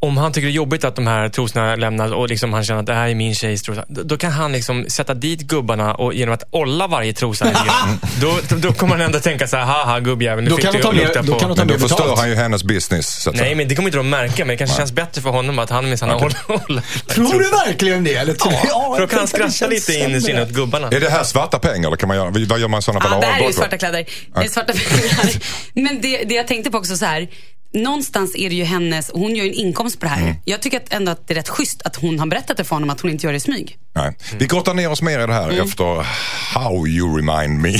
[0.00, 2.80] om han tycker det är jobbigt att de här trosorna lämnas och liksom han känner
[2.80, 3.84] att det här är min tjejs trosa.
[3.88, 7.60] Då, då kan han liksom sätta dit gubbarna och genom att olla varje trosa lite
[7.66, 10.64] grann, då, då, då kommer han ändå tänka så här, haha gubbjävel, nu Då fick
[10.64, 11.38] kan du de ta lukta då på.
[11.38, 12.18] kan de ta Men då förstör betalt.
[12.20, 13.22] han ju hennes business.
[13.22, 15.30] Så att Nej, men det kommer inte de märka, men det kanske känns bättre för
[15.30, 18.14] honom att han minsann hållit hållit- Tror du verkligen det?
[18.14, 18.34] Eller?
[18.44, 18.50] Ja,
[18.94, 20.42] För då kan han skratta lite in i sämre.
[20.42, 20.88] åt gubbarna.
[20.88, 23.10] Är det här svarta pengar eller kan man göra, vad gör man i sådana fall
[23.14, 24.04] Ja, det här är ju svarta kläder.
[24.48, 25.30] Svarta pengar.
[25.74, 27.28] Men det, det jag tänkte på också så här.
[27.74, 30.22] Någonstans är det ju hennes, hon gör ju en inkomst på det här.
[30.22, 30.34] Mm.
[30.44, 32.76] Jag tycker att ändå att det är rätt schysst att hon har berättat det för
[32.76, 33.76] honom att hon inte gör det i smyg.
[33.94, 34.16] Nej.
[34.38, 35.64] Vi grottar ner oss mer i det här Mm.
[35.68, 36.06] efter
[36.54, 37.72] How You Remind Me.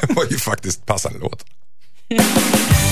[0.00, 1.44] det var ju faktiskt passande låt.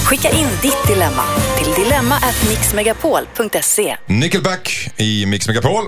[0.05, 1.25] Skicka in ditt dilemma
[1.59, 3.97] till dilemma@mixmegapol.se.
[4.07, 5.85] Nickelback i Mix Megapol.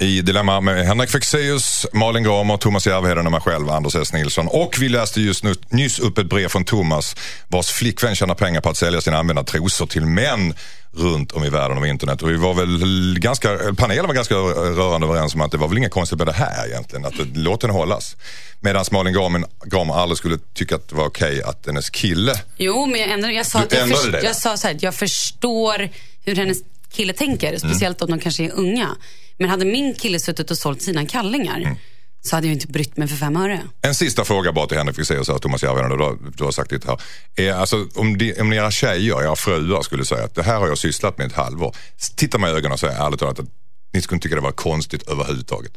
[0.00, 4.12] I Dilemma med Henrik Fexeus, Malin Gramer, Thomas Järvheden och mig själv, Anders S.
[4.12, 4.48] Nilsson.
[4.48, 7.16] Och vi läste just nu, nyss upp ett brev från Thomas
[7.48, 10.54] vars flickvän tjänar pengar på att sälja sina använda trosor till män
[10.92, 12.22] runt om i världen och internet.
[12.22, 15.78] Och vi var väl ganska, panelen var ganska rörande överens om att det var väl
[15.78, 17.04] inget konstigt med det här egentligen.
[17.04, 18.16] Att det, låt den hållas.
[18.60, 22.86] Medan Malin Gramer, Gramer aldrig skulle tycka att det var okej att hennes kille Jo,
[22.86, 24.24] men jag, ändrade, jag sa att jag, dig?
[24.24, 25.88] jag sa så här, jag förstår
[26.24, 26.58] hur hennes
[26.90, 27.48] kille tänker.
[27.48, 27.58] Mm.
[27.58, 28.96] Speciellt om de kanske är unga.
[29.38, 31.76] Men hade min kille suttit och sålt sina kallingar Mm.
[32.20, 33.62] så hade jag inte brytt mig för fem öre.
[33.82, 35.98] En sista fråga bara till Henrik Fexeus och Thomas Järvheden.
[35.98, 37.00] Du, har- du har sagt det här.
[37.36, 40.68] Är, alltså, om, de, om era tjejer, era fruar skulle säga att det här har
[40.68, 41.76] jag sysslat med ett halvår.
[42.16, 43.46] Titta mig i ögonen och säga ärligt talat att
[43.92, 45.72] ni skulle inte tycka det var konstigt överhuvudtaget.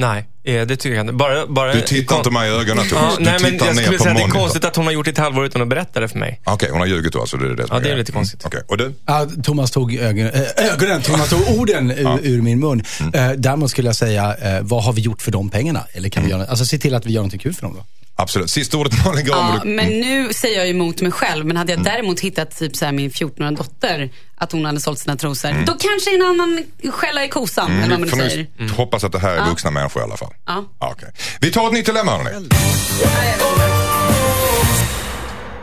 [0.00, 1.12] Nej, eh, det tycker jag inte.
[1.12, 3.16] Bara, bara, Du tittar inte mig i ögonen Ja, Thomas.
[3.18, 4.84] Du nej, men tittar jag ner skulle på säga att det är konstigt att hon
[4.84, 6.40] har gjort det ett halvår utan att berätta det för mig.
[6.44, 7.36] Okej, hon har ljugit då alltså.
[7.36, 8.42] Det är det Ja, det är lite konstigt.
[8.44, 8.62] Mm, okej.
[8.68, 8.94] Och du?
[9.06, 12.82] Ja, Thomas tog ögonen, äh, ögonen Thomas tog orden ur, ur min mun.
[13.00, 13.30] Mm.
[13.30, 15.84] Äh, däremot skulle jag säga, äh, vad har vi gjort för de pengarna?
[15.92, 16.36] Eller kan Mm.
[16.36, 17.84] vi göra, alltså se till att vi gör någonting kul för dem då.
[18.16, 18.50] Absolut.
[18.50, 19.54] Sista ordet Malin Gramer.
[19.54, 21.44] Ja, Du- men nu säger jag emot mig själv.
[21.44, 21.56] Men Mm.
[21.56, 24.10] hade jag däremot hittat typ så här min 14-åriga dotter,
[24.40, 25.48] att hon hade sålt sina trosor.
[25.48, 25.64] Mm.
[25.64, 28.46] Då kanske en annan skälla i kosan, eller vad man säger.
[28.76, 30.34] hoppas att det här är vuxna människor i alla fall.
[30.46, 30.64] Ja.
[30.78, 31.12] okej.
[31.40, 32.48] Vi tar ett nytt dilemma hörni.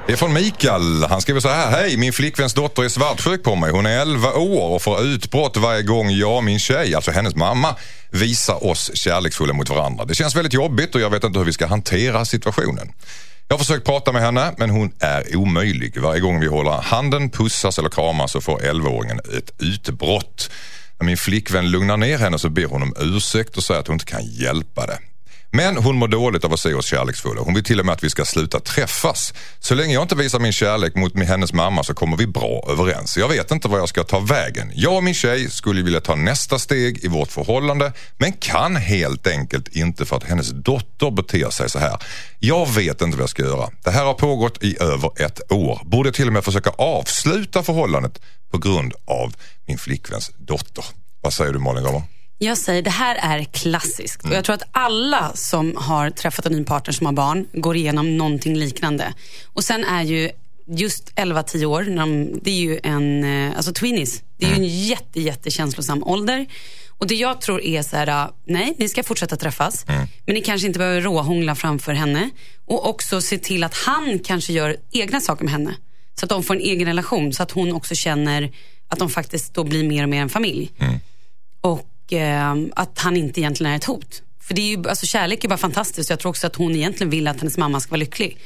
[0.07, 1.03] Det är från Mikael.
[1.03, 1.71] Han skriver så här.
[1.71, 3.71] Hej, min flickväns dotter är svartsjuk på mig.
[3.71, 7.35] Hon är 11 år och får utbrott varje gång jag och min tjej, alltså hennes
[7.35, 7.75] mamma,
[8.09, 10.05] visar oss kärleksfulla mot varandra.
[10.05, 12.91] Det känns väldigt jobbigt och jag vet inte hur vi ska hantera situationen.
[13.49, 16.01] Jag har försökt prata med henne men hon är omöjlig.
[16.01, 20.51] Varje gång vi håller handen, pussas eller kramas så får 11-åringen ett utbrott.
[20.99, 23.93] När min flickvän lugnar ner henne så ber hon om ursäkt och säger att hon
[23.93, 24.99] inte kan hjälpa det.
[25.51, 27.41] Men hon mår dåligt av att se oss kärleksfulla.
[27.41, 29.33] Hon vill till och med att vi ska sluta träffas.
[29.59, 33.17] Så länge jag inte visar min kärlek mot hennes mamma så kommer vi bra överens.
[33.17, 34.71] Jag vet inte vad jag ska ta vägen.
[34.75, 39.27] Jag och min tjej skulle vilja ta nästa steg i vårt förhållande men kan helt
[39.27, 41.97] enkelt inte för att hennes dotter beter sig så här.
[42.39, 43.69] Jag vet inte vad jag ska göra.
[43.83, 45.81] Det här har pågått i över ett år.
[45.85, 50.85] Borde jag till och med försöka avsluta förhållandet på grund av min flickväns dotter.
[51.21, 52.16] Vad säger du Malin Gramer?
[52.39, 54.23] Jag säger, det här är klassiskt.
[54.23, 57.75] Och jag tror att alla som har träffat en ny partner som har barn går
[57.75, 59.13] igenom någonting liknande.
[59.53, 60.31] Och sen är ju
[60.67, 64.21] just 11-10 år, när de, det är ju en, eh, alltså tweenies.
[64.37, 66.45] Det är ju en jätte, jättekänslosam ålder.
[66.89, 69.85] Och det jag tror är så här, äh, nej, ni ska fortsätta träffas.
[70.25, 72.29] Men ni kanske inte behöver råhångla framför henne.
[72.65, 75.75] Och också se till att han kanske gör egna saker med henne.
[76.19, 77.33] Så att de får en egen relation.
[77.33, 78.51] Så att hon också känner
[78.87, 80.71] att de faktiskt då blir mer och mer en familj.
[81.61, 84.21] Och eh, att han inte egentligen är ett hot.
[84.47, 86.09] För det är ju, alltså kärlek är bara fantastiskt.
[86.09, 88.37] Jag tror också att hon egentligen vill att hennes mamma ska vara lycklig.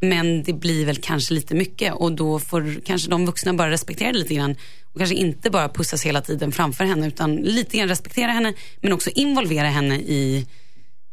[0.00, 4.12] Men det blir väl kanske lite mycket och då får kanske de vuxna bara respektera
[4.12, 4.56] det lite grann.
[4.92, 8.92] Och kanske inte bara pussas hela tiden framför henne utan lite grann respektera henne men
[8.92, 10.46] också involvera henne i,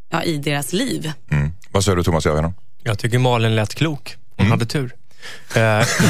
[0.09, 1.11] ja, i deras liv.
[1.31, 1.51] Mm.
[1.71, 2.53] Vad säger du Thomas Järvheden?
[2.83, 4.15] Jag tycker Malin lät klok.
[4.37, 4.95] Hon hade tur.
[5.55, 5.61] Eh,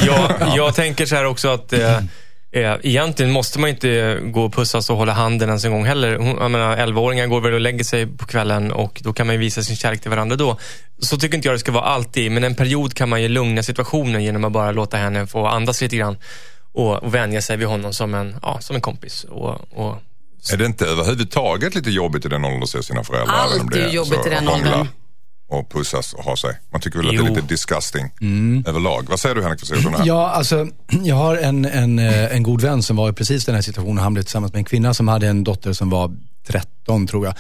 [0.05, 1.99] jag, jag tänker så här också att eh,
[2.51, 6.11] eh, egentligen måste man inte gå och pussas och hålla handen ens en gång heller.
[6.11, 9.39] Jag menar, 11-åringar går väl och lägger sig på kvällen och då kan man ju
[9.39, 10.57] visa sin kärlek till varandra då.
[10.99, 13.63] Så tycker inte jag det ska vara alltid, men en period kan man ju lugna
[13.63, 16.17] situationen genom att bara låta henne få andas lite grann
[16.73, 19.23] och, och vänja sig vid honom som en, ja, som en kompis.
[19.23, 19.97] Och, och
[20.53, 23.35] Är det inte överhuvudtaget lite jobbigt i den åldern att se sina föräldrar?
[23.35, 24.87] Allt är jobbigt i den åldern.
[25.51, 26.59] Och pussas och ha sig.
[26.71, 27.25] Man tycker väl att det Jo.
[27.25, 28.03] är lite disgusting
[28.67, 29.05] överlag.
[29.09, 29.61] Vad säger du Henrik?
[29.61, 30.07] Vad säger du om det här?
[30.07, 30.67] Ja, alltså,
[31.03, 33.97] jag har en, en, eh, en god vän som var i precis den här situationen.
[34.03, 36.11] Han blev tillsammans med en kvinna som hade en dotter som var
[36.47, 37.35] 13 tror jag.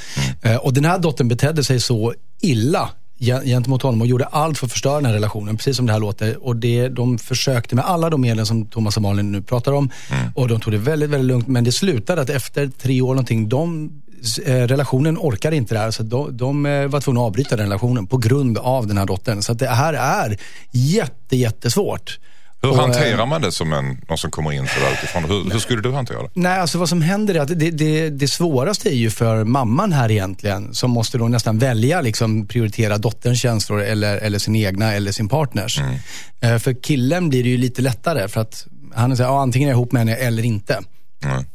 [0.51, 4.57] Eh, Och den här dottern betedde sig så illa gen- gentemot honom och gjorde allt
[4.57, 6.45] för att förstöra den här relationen, precis som det här låter.
[6.45, 9.89] Och det, de försökte med alla de medel som Thomas och Malin nu pratar om.
[10.35, 11.47] Och de tog det väldigt, väldigt lugnt.
[11.47, 13.91] Men det slutade att efter tre år någonting, de,
[14.45, 15.91] relationen orkade inte det här.
[15.91, 19.05] Så de, de eh, var tvungna att avbryta den relationen på grund av den här
[19.05, 19.41] dottern.
[19.41, 20.37] Så att det här är
[20.71, 22.19] jätte, jättesvårt.
[22.61, 25.23] Hur eh, hanterar man det som en, någon som kommer in sådär utifrån?
[25.23, 26.29] Hur, hur skulle du hantera det?
[26.33, 29.93] Nej, alltså vad som händer är att det, det, det svåraste är ju för mamman
[29.93, 30.73] här egentligen.
[30.73, 35.29] Som måste då nästan välja, liksom prioritera dotterns känslor eller, eller sin egna eller sin
[35.29, 35.79] partners.
[36.41, 39.71] Eh, för killen blir det ju lite lättare för att han här, ja, antingen är
[39.71, 40.79] jag ihop med henne eller inte.
[41.23, 41.45] Mm.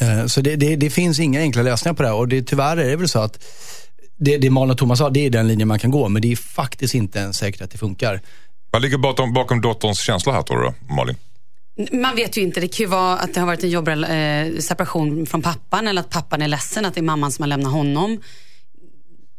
[0.00, 2.76] Eh, Så det, det, det finns inga enkla lösningar på det här och det, tyvärr
[2.76, 3.44] är det väl så att
[4.18, 6.08] det, det Malin och Thomas sa, det är den linjen man kan gå.
[6.08, 8.20] Men det är faktiskt inte en säkert att det funkar.
[8.70, 11.16] Vad ligger bakom, bakom dotterns känslor här tror du Malin?
[11.92, 12.60] Man vet ju inte.
[12.60, 16.00] Det kan ju vara att det har varit en jobbig eh, separation från pappan eller
[16.00, 18.20] att pappan är ledsen att det är mamman som har lämnat honom.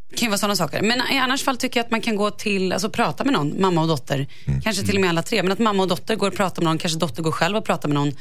[0.09, 0.81] Det kan ju vara sådana saker.
[0.81, 3.61] Men i annars fall tycker jag att man kan gå till, alltså prata med någon,
[3.61, 4.27] mamma och dotter.
[4.63, 5.43] Kanske till och med alla tre.
[5.43, 7.65] Men att mamma och dotter går och pratar med någon, kanske dotter går själv och
[7.65, 8.11] pratar med någon.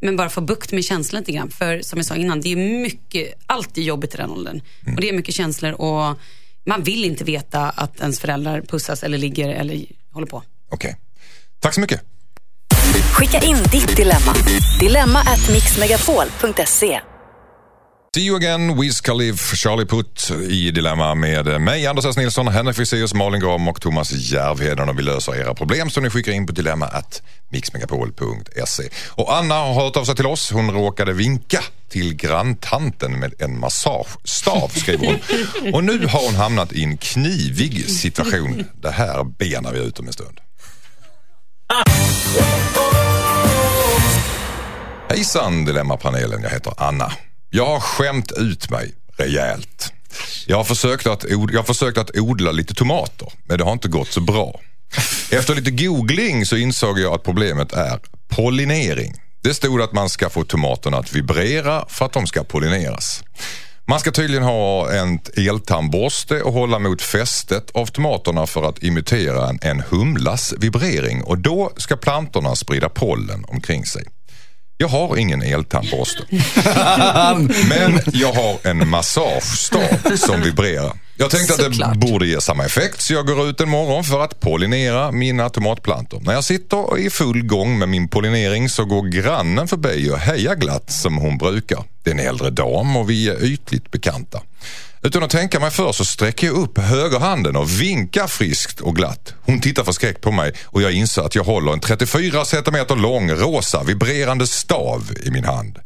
[0.00, 1.50] Men bara få bukt med känslor lite grann.
[1.50, 4.60] För som jag sa innan, det är mycket, allt är jobbigt i den åldern.
[4.94, 6.18] Och det är mycket känslor och
[6.66, 10.42] man vill inte veta att ens föräldrar pussas eller ligger eller håller på.
[10.70, 10.96] Okej.
[11.60, 12.02] Tack så mycket.
[13.12, 14.34] Skicka in ditt dilemma.
[14.80, 17.00] Dilemma at mixmegapol.se.
[18.16, 22.16] See you again, Wiz Khalif, Charlie Putt i Dilemma med mig, Anders S.
[22.16, 26.10] Nilsson, Henrik Fexeus, Malin Gram och Thomas Järvheden och vi löser era problem som ni
[26.10, 28.88] skickar in på dilemma at mixmegapol.se.
[29.10, 30.50] Och Anna har hört av sig till oss.
[30.50, 35.74] Hon råkade vinka till granntanten med en massagestav, skriver hon.
[35.74, 38.64] Och nu har hon hamnat i en knivig situation.
[38.74, 40.40] Det här benar vi ut om en stund.
[45.08, 47.12] Hejsan Dilemmapanelen, jag heter Anna.
[47.50, 49.92] Jag har skämt ut mig rejält.
[50.46, 53.72] Jag har, försökt att, od- jag har försökt att odla lite tomater, men det har
[53.72, 54.60] inte gått så bra.
[55.30, 59.14] Efter lite googling så insåg jag att problemet är pollinering.
[59.42, 63.22] Det stod att man ska få tomaterna att vibrera för att de ska pollineras.
[63.88, 69.48] Man ska tydligen ha en eltandborste och hålla mot fästet av tomaterna för att imitera
[69.48, 74.04] en, en humlas vibrering och då ska plantorna sprida pollen omkring sig.
[74.78, 76.22] Jag har ingen eltandborste.
[77.68, 80.92] Men jag har en massagestav som vibrerar.
[81.16, 81.96] Jag tänkte att det Såklart.
[81.96, 86.20] borde ge samma effekt så jag går ut en morgon för att pollinera mina tomatplantor.
[86.20, 90.54] När jag sitter i full gång med min pollinering så går grannen förbi och hejar
[90.54, 91.84] glatt som hon brukar.
[92.02, 94.40] Det är en äldre dam och vi är ytligt bekanta.
[95.06, 99.34] Utan att tänka mig för så sträcker jag upp högerhanden och vinkar friskt och glatt.
[99.40, 103.30] Hon tittar förskräckt på mig och jag inser att jag håller en 34 centimeter lång
[103.30, 105.78] rosa vibrerande stav i min hand.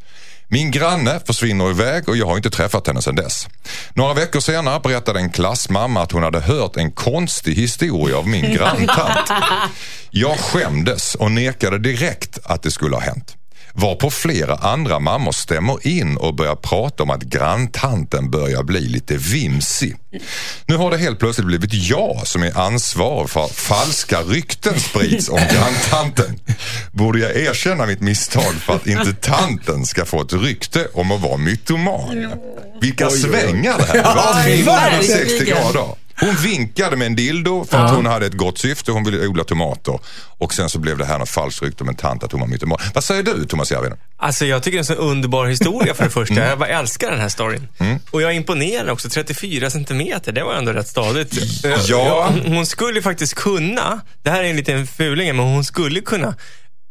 [0.49, 3.49] Min granne försvinner iväg och jag har inte träffat henne sedan dess.
[3.95, 8.53] Några veckor senare berättade en klassmamma att hon hade hört en konstig historia av min
[8.55, 9.31] granntant.
[10.11, 13.37] Jag skämdes och nekade direkt att det skulle ha hänt.
[13.75, 19.17] Varpå flera andra mammor stämmer in och börjar prata om att granntanten börjar bli lite
[19.17, 19.97] vimsig.
[20.67, 25.29] Nu har det helt plötsligt blivit jag som är ansvarig för att falska rykten sprids
[25.29, 26.41] om granntanten.
[26.93, 31.21] Borde jag erkänna mitt misstag för att inte tanten ska få ett rykte om att
[31.21, 32.33] vara mytoman?
[32.81, 34.43] Vilka svängar det här var.
[34.43, 35.73] 360 verkligen.
[35.73, 36.00] grader.
[36.21, 38.93] Hon vinkade med en dildo för att hon hade ett gott syfte.
[38.93, 39.99] Hon ville odla tomater.
[40.39, 42.49] Och sen så blev det här något falskt rykte om en tant att hon var
[42.49, 42.79] mytoman.
[42.95, 43.99] Vad säger du Thomas Järvheden?
[44.17, 46.35] Alltså jag tycker det är en så underbar historia för det första.
[46.35, 46.49] Mm.
[46.49, 47.69] Jag bara älskar den här storyn.
[48.11, 49.09] Och jag är imponerad också.
[49.09, 51.35] 34 centimeter, det var ändå rätt stadigt.
[51.89, 52.31] Ja.
[52.31, 56.35] Hon, hon skulle faktiskt kunna, det här är en liten fuling, men hon skulle kunna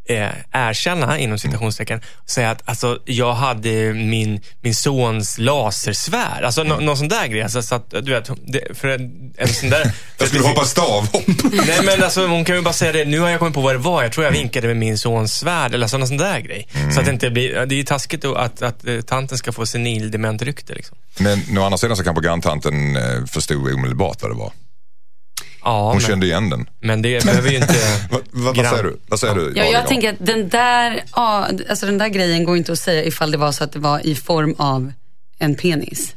[0.10, 6.44] eh, erkänna, inom citationstecken, säga att alltså, jag hade min, min sons lasersvärd.
[6.44, 7.42] Alltså nå, någon sån där grej.
[7.42, 9.92] Alltså, så att, du vet, det, för en, en sån där...
[10.18, 11.28] Jag skulle hoppa stavhopp.
[11.68, 13.76] Nej men alltså hon kan ju bara säga det, nu har jag kommit på vad
[13.76, 14.04] det var.
[14.04, 16.68] Jag tror jag vinkade med min sons svärd eller sån sån där grej.
[16.94, 19.52] Så att det inte blir, det är ju taskigt då att, att, eh, tanten ska
[19.52, 20.98] få senildement rykte liksom.
[21.20, 24.52] Men å andra sidan så kanske granntanten eh, förstod omedelbart vad det var.
[25.64, 26.70] Ja, Hon men, kände igen den.
[26.80, 27.76] men det behöver ju inte...
[28.12, 29.00] Vad, vad, vad säger du?
[29.08, 29.54] Vad säger du?
[29.56, 33.04] Ja, jag tänker att den där, ja, alltså den där grejen går inte att säga
[33.04, 34.92] ifall det var så att det var i form av
[35.40, 36.16] en penis.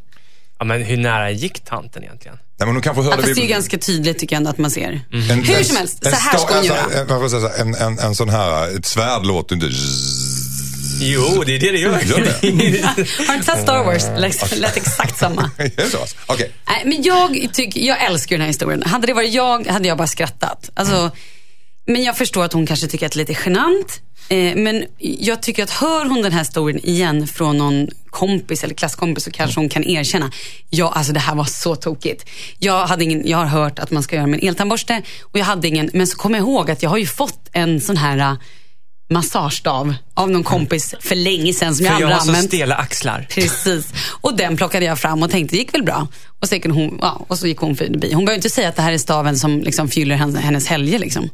[0.59, 2.37] Ja, men hur nära gick tanten egentligen?
[2.59, 3.23] Nej, men hon kanske Ja, hörde...
[3.23, 5.01] fast det är ganska tydligt tycker jag ändå att man ser.
[5.13, 7.53] en, Hur som helst, så här ska hon alltså, göra.
[7.55, 9.67] En, en, en, sån här, ett svärd låter inte...
[11.05, 11.93] Jo, det är det det gör.
[13.27, 14.03] Har du inte sett Star Wars?
[14.17, 15.51] Lät, lät exakt samma.
[16.67, 18.83] Nej, men jag, tycker, jag älskar ju den här historien.
[18.83, 20.71] Hade det varit jag hade jag bara skrattat.
[20.75, 21.11] Alltså,
[21.87, 24.01] men jag förstår att hon kanske tycker att det är lite genant.
[24.29, 28.75] Eh, men jag tycker att hör hon den här historien igen från någon kompis eller
[28.75, 30.31] klasskompis så kanske hon kan erkänna.
[30.71, 32.29] Ja, alltså det här var så tokigt.
[32.59, 35.45] Jag, hade ingen, jag har hört att man ska göra med en eltandborste och jag
[35.45, 35.91] hade ingen.
[35.93, 38.37] Men så kom jag ihåg att jag har ju fått en sån här
[39.11, 42.49] massagestav av någon kompis för länge sedan som jag För jag aldrig har så använt.
[42.49, 43.27] stela axlar.
[43.31, 43.93] Precis.
[44.21, 46.09] Och den plockade jag fram och tänkte, det gick väl bra.
[46.41, 48.13] Och så gick hon, ja, och så gick hon förbi.
[48.13, 50.99] Hon behöver inte säga att det här är staven som liksom fyller hennes, hennes helger.
[50.99, 51.29] Liksom.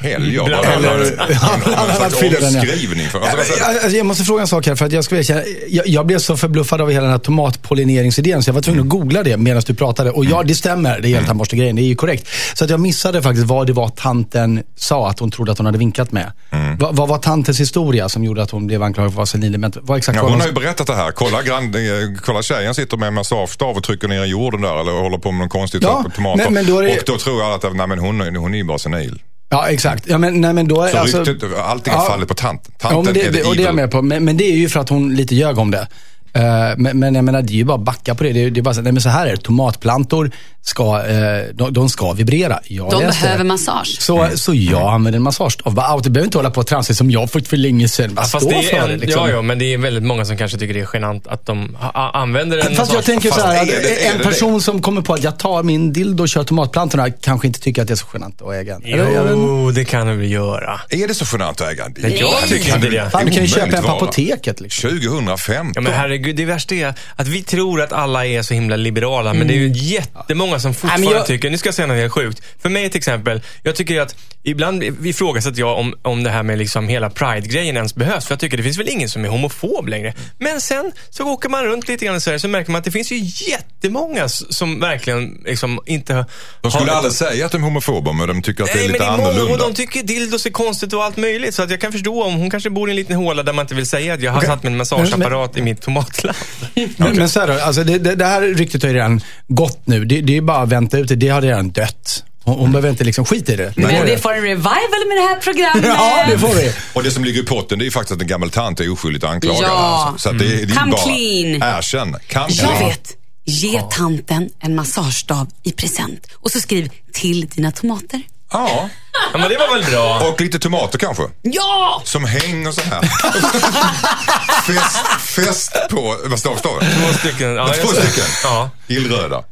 [0.00, 0.44] Helger.
[0.44, 0.66] Bland Vad annat.
[0.74, 2.60] handlar det- Bland någon annat slags fyller den, ja.
[2.60, 3.20] omskrivning för...
[3.20, 3.78] Alltså, säger du?
[3.80, 6.18] Alltså, jag måste fråga en sak här, för att jag, ska erkänna, jag, jag blev
[6.18, 9.62] så förbluffad av hela den här tomatpollineringsidén så jag var tvungen att googla det medan
[9.66, 10.10] du pratade.
[10.10, 12.28] Och ja, det stämmer, det är eltandborste-grejen, det är ju korrekt.
[12.54, 15.66] Så att jag missade faktiskt vad det var tanten sa att hon trodde att hon
[15.66, 16.32] hade vinkat med.
[16.78, 19.76] Vad, vad var tantens historia som gjorde att hon blev anklagad för att vara senildement?
[19.82, 21.10] Vad exakt Ja, hon hon- har ju berättat det här.
[21.10, 21.80] Kolla, grann, eh,
[22.24, 25.30] kolla tjejen sitter med en massagestav och trycker ner i jorden där eller håller på
[25.32, 26.44] med någon konstigt Ja, med tomater.
[26.44, 28.64] men- men då det- Och då tror jag att nej, men hon, hon är ju
[28.64, 29.22] bara senil.
[29.50, 30.04] Ja, exakt.
[30.08, 32.02] Ja, men, nej, men då, Så alltså, ryktet, allting är Ja.
[32.04, 32.74] fallet på tanten.
[32.78, 34.02] Tanten Ja, det, är det, och det är jag med på.
[34.02, 35.88] Men, men det är ju för att hon lite ljög om det.
[36.32, 36.42] Eh,
[36.76, 38.32] men, men jag menar, det är ju bara att backa på det.
[38.32, 39.36] Det är, det är bara så, nej men så här är det.
[39.42, 40.30] Tomatplantor
[40.62, 42.60] ska, eh, de, de ska vibrera.
[42.64, 43.44] Jag De behöver det.
[43.44, 43.96] massage.
[44.00, 45.74] Så, så jag använder en massagestav.
[45.74, 48.14] Bara, "Ah, Du behöver inte hålla på och tramsa som jag fått för länge sedan.
[48.14, 48.94] Bara Fast stå det för är det.
[48.94, 49.22] en, Liksom.
[49.28, 51.76] ja, ja, men det är väldigt många som kanske tycker det är genant att de
[52.12, 55.02] använder en Fast jag tänker så här, är att det- en det person som kommer
[55.02, 57.96] på att jag tar min dildo och kör tomatplantorna kanske inte tycker att det är
[57.96, 58.82] så genant att äga en.
[58.84, 60.80] Jo, det kan du väl göra.
[60.90, 63.10] Är det så genant att äga en jag tycker inte det.
[63.10, 64.60] Fan, du kan ju köpa en på apoteket.
[64.60, 64.90] Liksom.
[64.90, 65.72] 2015.
[65.74, 69.34] Ja, men herregud, det värsta är att vi tror att alla är så himla liberala,
[69.34, 71.86] men det är ju jättemånga som fortfarande Nej, men jag- tycker, nu ska jag säga
[71.86, 72.42] något helt sjukt.
[72.62, 74.16] För mig till exempel, jag tycker att
[74.48, 78.24] ibland ifrågasätter jag om, om det här med liksom hela pride-grejen ens behövs.
[78.26, 80.14] För jag tycker det finns väl ingen som är homofob längre.
[80.38, 82.90] Men sen så åker man runt lite grann i Sverige så märker man att det
[82.90, 83.18] finns ju
[83.50, 86.26] jättemånga som verkligen liksom inte
[86.60, 88.76] De skulle har- aldrig säga att de är homofoba, men de tycker att det är
[88.76, 89.52] Nej, men lite det är många annorlunda.
[89.64, 91.54] och de tycker dildos är konstigt och allt möjligt.
[91.54, 93.62] Så att jag kan förstå om hon kanske bor i en liten håla där man
[93.62, 94.48] inte vill säga att jag har Okej.
[94.48, 96.36] satt min massageapparat i mitt tomatland.
[96.96, 99.86] Men, men så här då, alltså det, det, det här ryktet har ju redan gått
[99.86, 100.04] nu.
[100.04, 101.14] Det, det är bara att vänta ut det.
[101.16, 102.24] Det har redan dött.
[102.48, 103.72] Hon, hon behöver inte liksom skit i det.
[103.76, 105.84] Men vi får en revival med det här programmet.
[105.98, 106.72] Ja, det får vi.
[106.92, 108.92] Och det som ligger i potten det är ju faktiskt att en gammal tant är
[108.92, 109.62] oskyldigt anklagad.
[109.62, 109.68] Ja.
[110.08, 110.22] Alltså.
[110.22, 111.76] Så att det, det är ju Come bara clean.
[111.78, 112.12] erkänn.
[112.32, 112.78] Come Jag clean.
[112.88, 113.14] vet.
[113.44, 116.26] Ge tanten en massagestav i present.
[116.34, 118.22] Och så skriv till dina tomater.
[118.52, 118.88] Ja,
[119.32, 120.20] Ja, men det var väl bra.
[120.28, 121.22] och lite tomater kanske.
[121.42, 122.02] Ja!
[122.04, 123.02] Som hänger så här.
[124.66, 126.86] fäst, fäst på, vad står det?
[126.96, 127.54] Två stycken.
[127.54, 128.24] Ja, Två stycken.
[128.44, 128.70] Ja.
[128.86, 129.42] Illröda.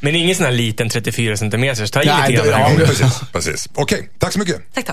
[0.00, 1.90] Men ingen sån här liten 34 centimeters.
[1.90, 2.60] Ta i lite det- grann.
[2.78, 3.68] ja, Precis, precis.
[3.74, 4.74] Okej, tack så mycket.
[4.74, 4.92] Tack då.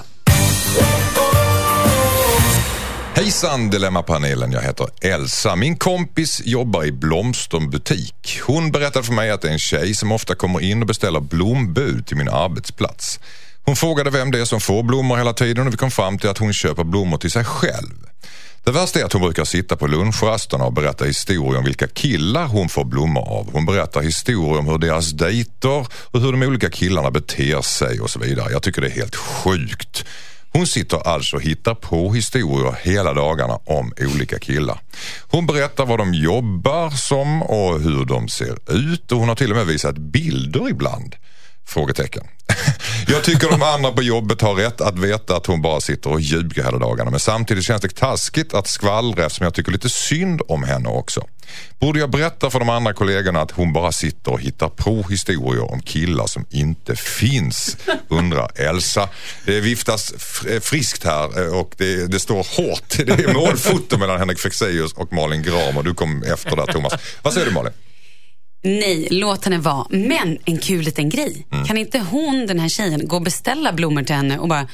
[3.16, 5.56] Hejsan Dilemmapanelen, jag heter Elsa.
[5.56, 8.40] Min kompis jobbar i blomsterbutik.
[8.44, 11.20] Hon berättade för mig att det är en tjej som ofta kommer in och beställer
[11.20, 13.20] blombud till min arbetsplats.
[13.66, 16.30] Hon frågade vem det är som får blommor hela tiden och vi kom fram till
[16.30, 17.94] att hon köper blommor till sig själv.
[18.66, 22.46] Det värsta är att hon brukar sitta på lunchrasterna och berätta historier om vilka killar
[22.48, 23.52] hon får blommor av.
[23.54, 28.10] Hon berättar historier om hur deras dejter och hur de olika killarna beter sig och
[28.10, 28.52] så vidare.
[28.52, 30.06] Jag tycker det är helt sjukt.
[30.52, 34.80] Hon sitter alltså och hittar på historier hela dagarna om olika killar.
[35.22, 39.52] Hon berättar vad de jobbar som och hur de ser ut och hon har till
[39.52, 41.16] och med visat bilder ibland.
[41.66, 42.24] Frågetecken.
[43.08, 46.22] Jag tycker de andra på jobbet har rätt att veta att hon bara sitter och
[46.22, 47.12] ljuger hela dagarna.
[47.12, 51.28] Men samtidigt känns det taskigt att skvallra eftersom jag tycker lite synd om henne också.
[51.80, 55.72] Borde jag berätta för de andra kollegorna att hon bara sitter och hittar på historier
[55.72, 57.78] om killar som inte finns?
[58.08, 59.10] Undrar Elsa.
[59.46, 62.98] Det viftas fr- friskt här eh, och det, det står hårt.
[63.06, 66.94] Det är målfoto mellan Henrik Fexeus och Malin Gram och du kom efter där Thomas.
[67.22, 67.74] Vad säger du Malin?
[68.64, 69.86] Nej, låt henne vara.
[69.90, 71.48] Men en kul liten grej.
[71.52, 71.66] Mm.
[71.66, 74.68] Kan inte hon, den här tjejen, gå och beställa blommor till henne och bara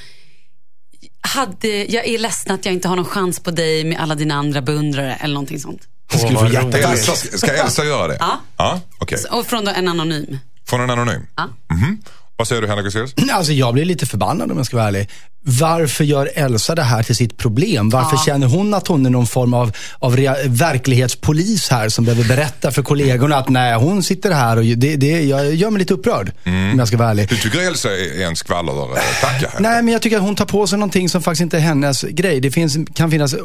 [1.22, 4.36] hade, jag är ledsen att jag inte har någon chans på dig med alla dina
[4.36, 5.82] andra beundrare eller någonting sånt.
[6.12, 6.98] skulle Åh, få hjärtattack.
[7.40, 8.18] ska Elsa göra det?
[8.20, 8.40] Ja.
[8.58, 9.18] ja okej.
[9.32, 10.40] Och från då en anonym.
[10.66, 11.22] Från en anonym?
[11.36, 11.50] Ja.
[11.72, 12.02] Mhm.
[12.36, 12.96] Vad säger du Henrik?
[13.32, 15.10] Alltså jag blir lite förbannad om jag ska vara ärlig.
[15.42, 17.90] Varför gör Elsa det här till sitt problem?
[17.90, 22.72] Varför känner hon att hon är någon form av, av verklighetspolis här som behöver berätta
[22.72, 26.32] för kollegorna att nej, hon sitter här och det, det jag gör mig lite upprörd.
[26.46, 27.30] Om jag ska vara ärlig.
[27.30, 29.50] Du tycker Elsa är en skvallertacka?
[29.50, 29.60] här?
[29.60, 32.02] Nej, men jag tycker att hon tar på sig någonting som faktiskt inte är hennes
[32.02, 32.40] grej.
[32.40, 33.36] Det finns, kan finnas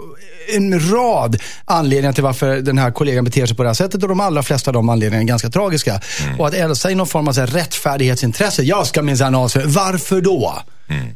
[0.54, 4.09] en rad anledningar till varför den här kollegan beter sig på det här sättet och
[4.09, 6.00] de allra flesta av de anledningarna är ganska tragiska.
[6.38, 9.66] Och att Elsa i någon form av så här rättfärdighetsintresse, jag ska minsann avslöja.
[9.68, 10.62] Varför då?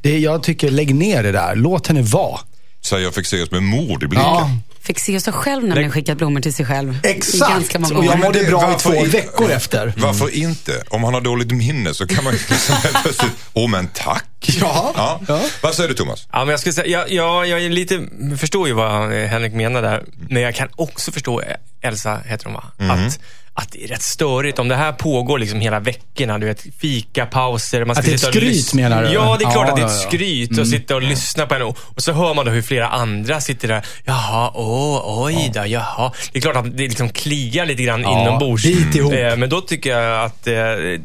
[0.02, 1.54] Det, jag tycker, lägg ner det där.
[1.56, 2.40] Låt henne vara.
[2.84, 4.26] Säger Fexeus med mord i blicken.
[4.26, 4.50] Ja,
[4.88, 6.98] Fick se sig själv nämligen skickat blommor till sig själv.
[7.02, 7.76] Exakt.
[7.94, 9.92] Och jag mådde bra i två veckor efter.
[9.96, 10.82] Varför inte?
[10.88, 14.24] Om han har dåligt minne så kan man ju liksom plötsligt, åh men tack.
[14.60, 15.20] Ja.
[15.28, 15.40] Ja.
[15.62, 16.26] Vad säger du Thomas?
[16.32, 19.52] Ja, men jag skulle säga, jag, jag, jag är lite, förstår ju vad eh, Henrik
[19.52, 20.04] menar där.
[20.28, 22.64] Men jag kan också förstå, eh, Elsa heter hon va?
[22.78, 23.20] Att,
[23.60, 26.38] att det är rätt störigt om det här pågår liksom hela veckorna.
[26.38, 27.84] Du vet, fikapauser.
[27.84, 29.08] Man ska Att det är ett skryt, menar du?
[29.12, 30.08] Ja, det är klart Ja, att det är ja, ett ja.
[30.08, 31.64] skryt att sitta och lyssna på henne.
[31.64, 33.86] Och, och så hör man då hur flera andra sitter där.
[34.04, 36.12] Jaha, åh, oj då, jaha.
[36.32, 38.62] Det är klart att det liksom kliar lite grann Ja, inombords.
[38.64, 39.12] bit ihop.
[39.12, 40.54] Eh, Men då tycker jag att, eh,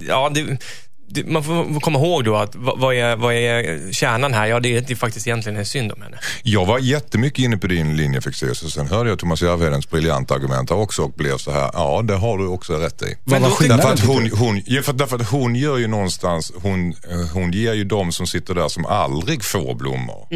[0.07, 0.57] ja, det,
[1.25, 4.45] man får komma ihåg då att vad, vad, är, vad är kärnan här?
[4.47, 6.17] Ja, det är, det är faktiskt egentligen en synd om henne.
[6.43, 10.33] Jag var jättemycket inne på din linje Fexeus och sen hörde jag Thomas Järvedens briljanta
[10.33, 13.15] argument också och blev så här, ja det har du också rätt i.
[13.23, 15.87] Vad var då- skillnaden, Därför att, hon, hon, ja, för, därför att hon gör ju
[15.87, 20.27] någonstans, hon, eh, hon ger ju de som sitter där som aldrig får blommor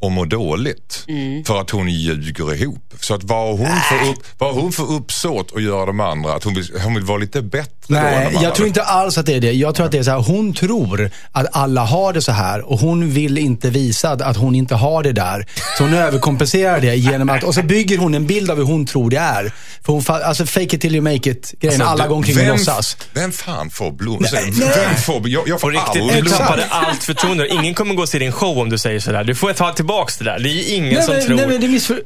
[0.00, 1.06] och mår dåligt.
[1.46, 2.94] För att hon ljuger ihop.
[3.00, 6.44] Så att vad hon, får upp, vad hon får uppsåt att göra de andra, att
[6.44, 8.42] hon vill, hon vill vara lite bättre då än de Nej, andra.
[8.42, 9.52] jag tror inte alls att det är det.
[9.52, 12.60] Jag tror att det är så här, hon tror att alla har det så här
[12.72, 15.46] och hon vill inte visa att- hon inte har det där.
[15.78, 18.86] Så hon överkompenserar det genom att, och så bygger hon en bild av hur hon
[18.86, 19.52] tror det är.
[19.86, 22.96] För hon, alltså fake it till you make it grejen, Alltså, alla och vem- låtsas.
[23.14, 24.26] Vem fan får blommor?
[24.32, 27.48] Nej, Vem får, jag, jag får riktigt, aldrig du tappade allt förtroende.
[27.48, 29.24] Ingen kommer gå och se din show om du säger sådär.
[29.24, 30.38] Du får ta tillbaks det där.
[30.38, 31.36] Det är ju ingen Nej som men, tror...
[31.36, 32.02] nej men det missför...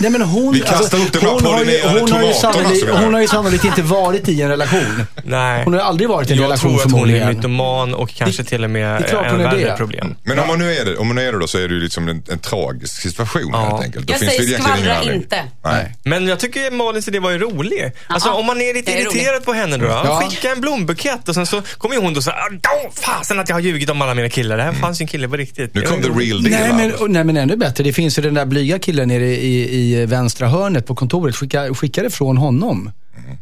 [0.00, 0.48] Nej men hon...
[0.48, 3.02] alltså, Vi kastar upp de här hon har ju, hon, har ju sannolikt, som är-
[3.04, 5.04] hon har ju sannolikt inte varit i en relation.
[5.24, 5.64] Nej.
[5.64, 7.40] Hon har ju aldrig varit i en jag relation tror att hon är förmodligen.
[7.52, 9.74] Mytoman och kanske till och med det en är värre det.
[9.76, 10.14] problem.
[10.24, 11.80] Men om hon nu är det, om hon är det då så är det ju
[11.80, 13.68] liksom en, en tragisk situation Ja.
[13.70, 14.06] helt enkelt.
[14.06, 15.42] Då Jag finns det säger skvallra inte.
[15.64, 15.94] Nej.
[16.04, 17.92] Men jag tycker Malins idé var ju rolig.
[18.06, 19.86] Alltså Ja, om man är lite det är irriterad på henne då.
[19.86, 20.20] Ja.
[20.30, 22.36] Skicka en blombukett och sen så kommer ju hon då säga
[22.84, 24.56] Åh, fasen att jag har ljugit om alla mina killar.
[24.56, 25.74] Det här fanns ju en kille på riktigt.
[25.74, 26.60] Nu Det kom the real deal.
[26.62, 29.26] Nej men, och, nej men ännu bättre, det finns ju den där blyga killen nere
[29.26, 31.36] i, i vänstra hörnet på kontoret.
[31.36, 32.92] Skicka, skicka det från honom.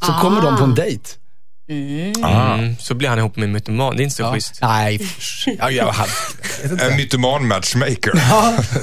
[0.06, 1.04] Så kommer de på en dejt.
[1.70, 3.96] Mm, så blir han ihop med en mytoman.
[3.96, 4.32] Det är inte så Ja.
[4.32, 4.58] schysst.
[4.62, 5.00] Nej,
[5.58, 6.10] ja, jag hade...
[6.84, 8.12] En mytoman-matchmaker.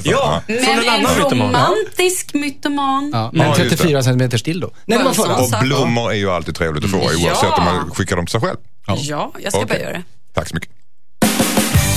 [0.03, 1.47] Ja, från Men en en annan mytoman.
[1.47, 3.09] romantisk mytoman.
[3.13, 4.71] Ja, men Ja, just 34 centimeter still då.
[4.85, 5.35] Nej, var förra.
[5.35, 7.55] Och blommor är ju alltid trevligt att få oavsett Ja.
[7.57, 8.57] om man skickar dem till sig själv.
[8.87, 9.81] Ja, jag ska bara Okej.
[9.81, 10.03] göra det.
[10.33, 10.69] Tack så mycket.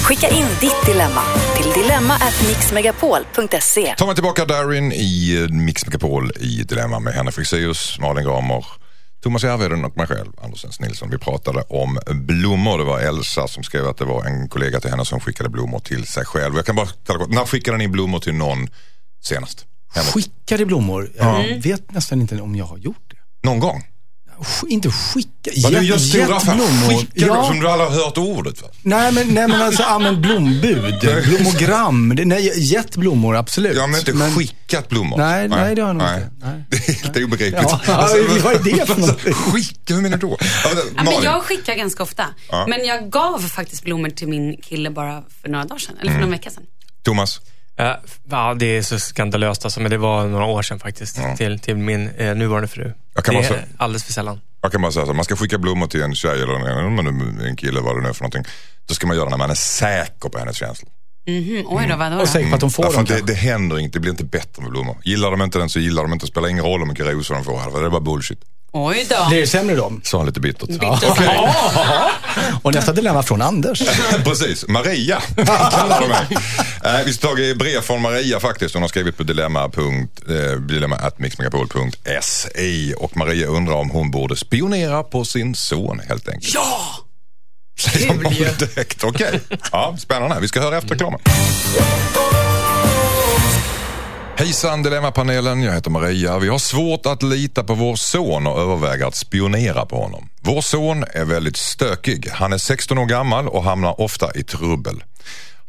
[0.04, 1.22] Skicka in ditt dilemma
[1.56, 3.94] till dilemma@mixmegapol.se.
[3.96, 8.64] tar man tillbaka Darin i Mix Megapol i Dilemma med Henrik Fexeus, Malin Gramer,
[9.22, 10.80] Thomas Järvheden och mig själv, Anders S.
[10.80, 11.10] Nilsson.
[11.10, 12.78] Vi pratade om blommor.
[12.78, 15.78] Det var Elsa som skrev att det var en kollega till henne som skickade blommor
[15.78, 16.56] till sig själv.
[16.56, 17.26] Jag kan bara ställa.
[17.26, 18.68] När skickade ni blommor till någon
[19.22, 19.66] senast?
[19.94, 20.14] Henrik?
[20.14, 21.12] Skickade blommor.
[21.16, 23.48] Jag vet nästan inte om jag har gjort det.
[23.48, 23.82] Någon gång?
[24.68, 25.50] Inte skicka.
[25.62, 26.56] Vad du gör stora affärer.
[26.56, 26.98] jetblommor.
[27.00, 27.40] Skickar Ja.
[27.40, 28.62] du som du aldrig har hört ordet?
[28.62, 28.68] Va?
[28.82, 30.94] Nej men, nej, men alltså använd blombud.
[31.28, 32.12] Blommogram.
[32.16, 33.76] Det- Nej, gett blommor, absolut.
[33.76, 35.18] Jag har inte skickat blommor.
[35.18, 36.22] Nej, nej, det har jag nog Nej.
[36.22, 36.46] inte.
[36.46, 36.64] Nej.
[36.70, 37.62] Det är helt obegripligt.
[37.86, 38.08] Ja,
[38.42, 39.20] vad är det för något?
[39.52, 40.36] Skicka, hur menar du då?
[40.40, 42.24] Ja, Ja, men jag skickar ganska ofta.
[42.50, 42.66] Ja.
[42.68, 45.96] Men jag gav faktiskt blommor till min kille bara för några dagar sedan.
[46.00, 46.62] Eller för någon vecka sedan.
[47.04, 47.40] Thomas?
[47.78, 47.86] Eh,
[48.30, 51.18] Ja, det är så skandalöst alltså, men det var några år sedan faktiskt.
[51.36, 52.92] Till, till min eh, nuvarande fru.
[53.24, 54.40] Det är säga- alldeles för sällan.
[54.62, 57.40] Jag kan bara säga så, man ska skicka blommor till en tjej eller en, en,
[57.40, 58.44] en kille, vad det nu är för någonting.
[58.88, 60.90] Då ska man göra det när man är säker på hennes känslor.
[61.26, 62.54] Mhm, Oj då, vadå Och då?
[62.54, 64.96] att de får dem det, det händer inte, det blir inte bättre med blommor.
[65.04, 66.26] Gillar de inte den så gillar de inte.
[66.26, 67.80] Det spelar ingen roll hur mycket rosor de får.
[67.80, 68.38] Det är bara bullshit.
[68.72, 69.28] Oj då.
[69.28, 69.92] Blir det sämre då?
[70.04, 70.68] Sa han lite bittert.
[70.68, 70.82] Bitter
[72.62, 73.82] Och nästa dilemma från Anders.
[74.24, 76.26] Precis, Maria kallar de mig.
[76.84, 78.74] Eh, vi ska ta ett brev från Maria faktiskt.
[78.74, 79.64] Hon har skrivit på dilemma.
[79.64, 79.70] eh,
[80.68, 86.54] dilemma.mixmegapol.se och Maria undrar om hon borde spionera på sin son helt enkelt.
[86.54, 86.80] Ja!
[87.80, 88.44] Säger ju.
[88.66, 89.04] direkt.
[89.04, 89.40] Okej,
[89.72, 90.40] ja, spännande.
[90.40, 91.20] Vi ska höra efter reklamen.
[94.36, 96.38] Hejsan Dilemmapanelen, jag heter Maria.
[96.38, 100.28] Vi har svårt att lita på vår son och överväger att spionera på honom.
[100.40, 102.28] Vår son är väldigt stökig.
[102.32, 105.02] Han är 16 år gammal och hamnar ofta i trubbel.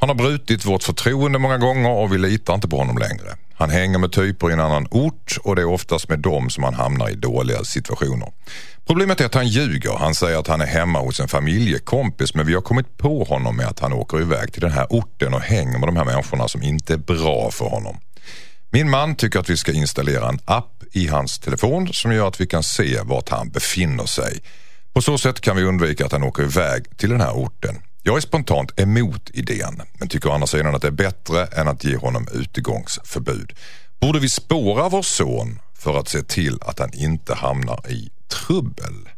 [0.01, 3.35] Han har brutit vårt förtroende många gånger och vi litar inte på honom längre.
[3.53, 6.63] Han hänger med typer i en annan ort och det är oftast med dem som
[6.63, 8.31] han hamnar i dåliga situationer.
[8.87, 9.97] Problemet är att han ljuger.
[9.97, 13.57] Han säger att han är hemma hos en familjekompis men vi har kommit på honom
[13.57, 16.47] med att han åker iväg till den här orten och hänger med de här människorna
[16.47, 17.97] som inte är bra för honom.
[18.71, 22.41] Min man tycker att vi ska installera en app i hans telefon som gör att
[22.41, 24.41] vi kan se vart han befinner sig.
[24.93, 27.75] På så sätt kan vi undvika att han åker iväg till den här orten.
[28.03, 31.67] Jag är spontant emot idén men tycker å andra sidan att det är bättre än
[31.67, 33.53] att ge honom utegångsförbud.
[34.01, 39.09] Borde vi spåra vår son för att se till att han inte hamnar i trubbel?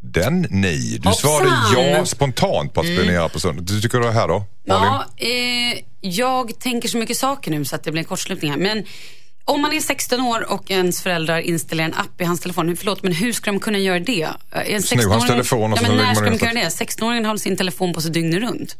[0.00, 0.98] Den ni.
[1.02, 1.84] Du svarade Hoppsan!
[1.84, 3.64] ja spontant på att spionera på sonen.
[3.64, 4.44] Du tycker det här då?
[4.66, 4.84] Malin?
[4.84, 8.58] Ja, eh, jag tänker så mycket saker nu så att det blir en kortslutning här.
[8.58, 8.84] Men
[9.44, 13.02] om man är 16 år och ens föräldrar installerar en app i hans telefon, förlåt
[13.02, 14.28] men hur ska de kunna göra det?
[14.52, 16.68] En Sno hans 16-åring telefon och ja, men när ska de in göra det?
[16.68, 18.76] 16-åringen har sin telefon på sig dygnet runt.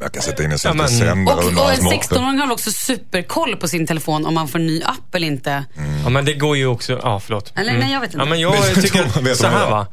[0.00, 1.96] Jag kan sätta in en Ja, men- sändare Och, och en måtte.
[1.96, 5.64] 16-åring har också superkoll på sin telefon om man får en ny app eller inte.
[6.04, 7.00] Ja, men det går ju också...
[7.02, 7.52] Ja, förlåt.
[7.56, 8.18] Eller, nej, jag vet inte.
[8.18, 9.86] Ja, men jag tycker så här va.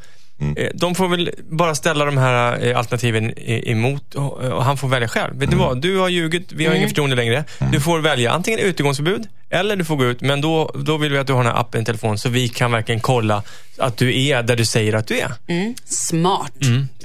[0.58, 3.34] Eh, De får väl bara ställa de här eh, alternativen
[3.70, 5.34] emot och han får välja själv.
[5.40, 5.68] Vet du Mm.
[5.68, 5.82] vad?
[5.82, 7.44] Du har ljugit, vi har ingen förtroende längre.
[7.72, 10.22] Du får välja antingen utegångsförbud eller du får gå ut.
[10.22, 12.48] Men då, då vill vi att du har den här appen i telefon så vi
[12.50, 13.44] kan verkligen kolla
[13.78, 15.32] att du är där du säger att du är.
[15.48, 16.52] Mm, smart.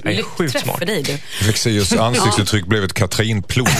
[0.03, 0.79] Jag är sjukt Lyckträff smart.
[0.79, 1.17] för dig du.
[1.45, 3.73] Fexeus ansiktsuttryck blev ett Katrin-ploden.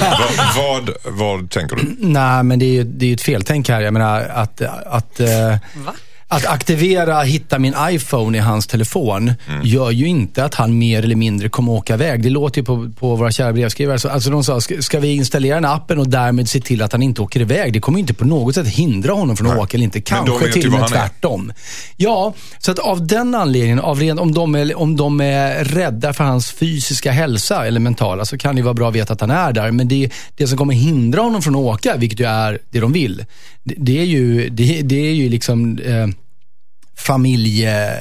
[0.00, 0.56] här.
[0.56, 1.82] vad, vad, vad tänker du?
[1.98, 3.80] Nej, men det är ju det är ett feltänk här.
[3.80, 5.28] Jag menar att, att, eh,
[5.74, 5.94] Va?
[6.32, 11.16] Att aktivera hitta min iPhone i hans telefon gör ju inte att han mer eller
[11.16, 12.22] mindre kommer åka iväg.
[12.22, 13.98] Det låter ju på, på våra kära brevskrivare.
[13.98, 16.92] Så, alltså de sa, ska, ska vi installera den appen och därmed se till att
[16.92, 17.72] han inte åker iväg?
[17.72, 19.62] Det kommer ju inte på något sätt hindra honom från att Nej.
[19.62, 20.00] åka eller inte.
[20.00, 20.88] Kanske till och med är.
[20.88, 21.52] tvärtom.
[21.96, 26.12] Ja, så att av den anledningen, av ren, om, de är, om de är rädda
[26.12, 29.30] för hans fysiska hälsa eller mentala, så kan det vara bra att veta att han
[29.30, 29.70] är där.
[29.70, 32.92] Men det, det som kommer hindra honom från att åka, vilket ju är det de
[32.92, 33.24] vill,
[33.70, 36.06] det, det är ju, det, det är ju liksom eh,
[36.98, 37.96] familje...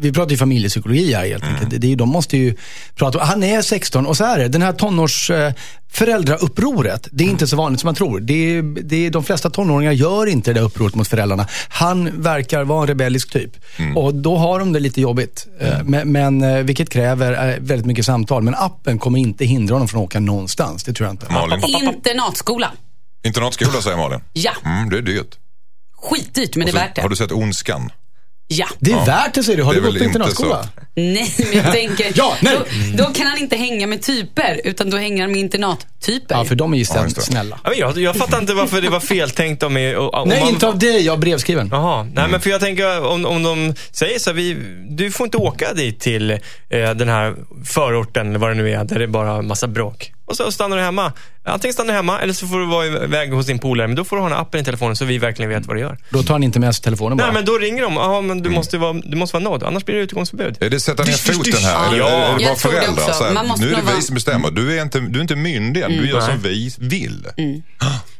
[0.00, 1.70] Vi pratar ju familjepsykologi här helt enkelt.
[1.80, 2.54] Det är, ju- de måste ju
[2.94, 4.48] prata Han är 16 och så här är det.
[4.48, 5.30] Den här tonårs...
[5.30, 5.52] Eh,
[5.92, 8.20] föräldraupproret, det är inte så vanligt som man tror.
[8.20, 11.46] Det är, det är, de flesta tonåringar gör inte det där upproret mot föräldrarna.
[11.68, 13.50] Han verkar vara en rebellisk typ.
[13.96, 15.46] Och då har de det lite jobbigt.
[15.60, 18.42] Eh, Men, men, eh, vilket kräver eh, väldigt mycket samtal.
[18.42, 20.84] Men appen kommer inte hindra honom från att åka någonstans.
[20.84, 21.32] Det tror jag inte.
[21.32, 21.60] Malin?
[21.94, 22.70] Internatskola.
[23.24, 24.20] Internatskola säger Malin.
[24.32, 25.36] Ja, Mm, det är dyrt.
[26.02, 27.02] skitdyrt men det är Så, värt det.
[27.02, 27.92] har du sett Ondskan?
[28.50, 28.66] Ja.
[28.78, 29.62] Det är värt det säger du.
[29.62, 30.62] Har Det du gått på internatskola?
[30.62, 30.68] så.
[30.94, 32.56] Nej, men jag tänker, Ja, nej.
[32.96, 36.34] Då, då kan han inte hänga med typer, utan då hänger han med internattyper.
[36.34, 37.60] Ja, för de är ju Ja, snälla.
[37.64, 39.72] Ja, Jag, jag fattar inte varför det var feltänkt om...
[39.72, 41.00] mig- och- om Nej, man- inte av dig.
[41.06, 41.68] Jag är brevskriven.
[41.72, 44.54] Jaha, nej men för jag tänker om, om de säger så här, vi,
[44.88, 46.38] du får inte åka dit till eh,
[46.70, 50.12] den här förorten eller vad det nu är, där det är bara massa bråk.
[50.28, 51.12] Och så stannar du hemma.
[51.44, 53.86] Antingen stannar du hemma eller så får du vara iväg hos din polare.
[53.88, 55.80] Men då får du ha här appen i telefonen så vi verkligen vet vad du
[55.80, 55.98] gör.
[56.10, 57.24] Då tar han inte med sig telefonen bara.
[57.26, 57.94] Nej men då ringer de.
[57.94, 60.56] Ja men du måste vara, du måste vara nådd, annars blir det utegångsförbud.
[60.60, 61.86] Är det sätta ner foten här?
[61.86, 63.12] Är det, Ja, är det bara jag föräldrar?
[63.12, 64.50] Så här, nu är det vara- vi som bestämmer.
[64.50, 65.90] Du är inte, du är inte myndig än.
[65.92, 67.26] Du gör som vi vill.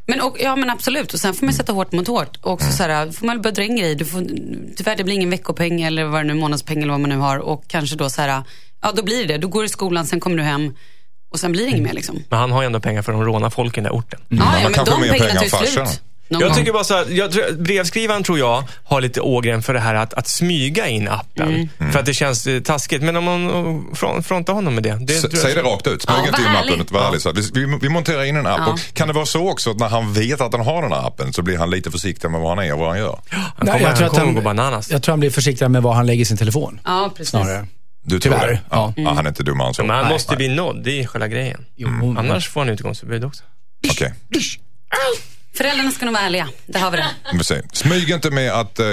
[0.07, 2.37] Men, och, ja men absolut, och sen får man sätta hårt mot hårt.
[2.43, 3.95] Och också så här, får man börja dra in grejer.
[3.95, 4.27] Du får,
[4.77, 7.39] tyvärr det blir ingen veckopeng eller vad det nu månadspeng eller vad man nu har.
[7.39, 8.43] Och kanske då så här,
[8.83, 9.39] ja då blir det det.
[9.39, 10.75] Då går du i skolan, sen kommer du hem
[11.31, 12.23] och sen blir det inget mer liksom.
[12.29, 14.21] Men han har ju ändå pengar för att råna folk i den där orten.
[14.29, 16.01] Ja, man ja, men kanske har de mer pengarna pengar tar slut.
[16.31, 16.59] Någon Jag gång.
[16.59, 19.95] tycker bara så här, jag tror, brevskrivaren tror jag har lite ågren för det här
[19.95, 21.69] att, att smyga in appen.
[21.93, 23.03] För att det känns eh, taskigt.
[23.03, 24.99] Men om man oh, front, frontar honom med det.
[25.01, 26.03] det S- Säg det rakt ut.
[26.03, 26.87] Smyg Ja, inte in appen.
[26.91, 27.21] Var ärlig.
[27.21, 28.59] Så att vi, vi, vi monterar in en app.
[28.67, 28.73] Ja.
[28.73, 31.07] Och kan det vara så också att när han vet att han har den här
[31.07, 33.21] appen så blir han lite försiktig med vad han är och vad han gör?
[33.31, 34.91] Han Nej, kommer, jag tror han att han- gå bananas.
[34.91, 36.81] Jag tror han blir försiktigare med var han lägger sin telefon.
[36.85, 37.31] Ja, precis.
[37.31, 37.67] Snarare.
[38.09, 38.61] Du tror Tyvärr, det?
[38.71, 38.93] Ja.
[38.97, 39.83] Ja, han är inte dummare än så.
[39.83, 41.65] Men han Nej, måste bli nådd, det är själva grejen.
[41.77, 43.45] Jo, Annars får han utegångsförbud också.
[43.91, 44.15] Okej.
[45.57, 46.49] Föräldrarna ska nog vara ärliga.
[46.67, 47.63] Där har vi det.
[47.73, 48.87] Smyg inte med att eh,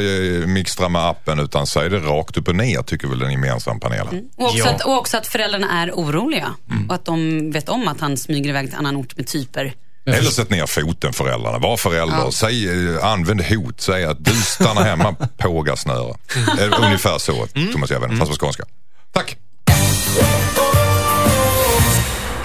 [0.45, 4.30] mixtra med appen utan säg det rakt upp och ner tycker väl den gemensamma panelen.
[4.38, 4.70] Och också, Ja.
[4.70, 6.55] att, och också att föräldrarna är oroliga.
[6.89, 9.74] Och att de vet om att han smyger iväg till annan ort med typer.
[10.05, 11.57] Eller sätt ner foten föräldrarna.
[11.57, 12.18] Var förälder.
[12.18, 12.32] Ja.
[12.32, 13.82] Säg, eh, använd hot.
[13.82, 16.13] Säg att du stannar hemma, påga snöre.
[16.59, 18.63] Eh, Ungefär så, Thomas Järven, fast på skånska.
[19.16, 19.38] Tack!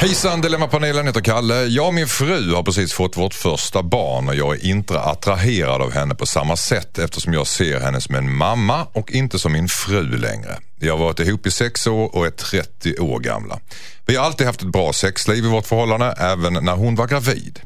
[0.01, 1.65] Hejsan Dilemmapanelen heter Kalle.
[1.65, 5.83] Jag och min fru har precis fått vårt första barn och jag är inte attraherad
[5.83, 9.53] av henne på samma sätt eftersom jag ser henne som en mamma och inte som
[9.53, 10.59] min fru längre.
[10.81, 13.59] Vi har varit ihop i sex år och är 30 år gamla.
[14.07, 17.61] Vi har alltid haft ett bra sexliv i vårt förhållande, även när hon var gravid.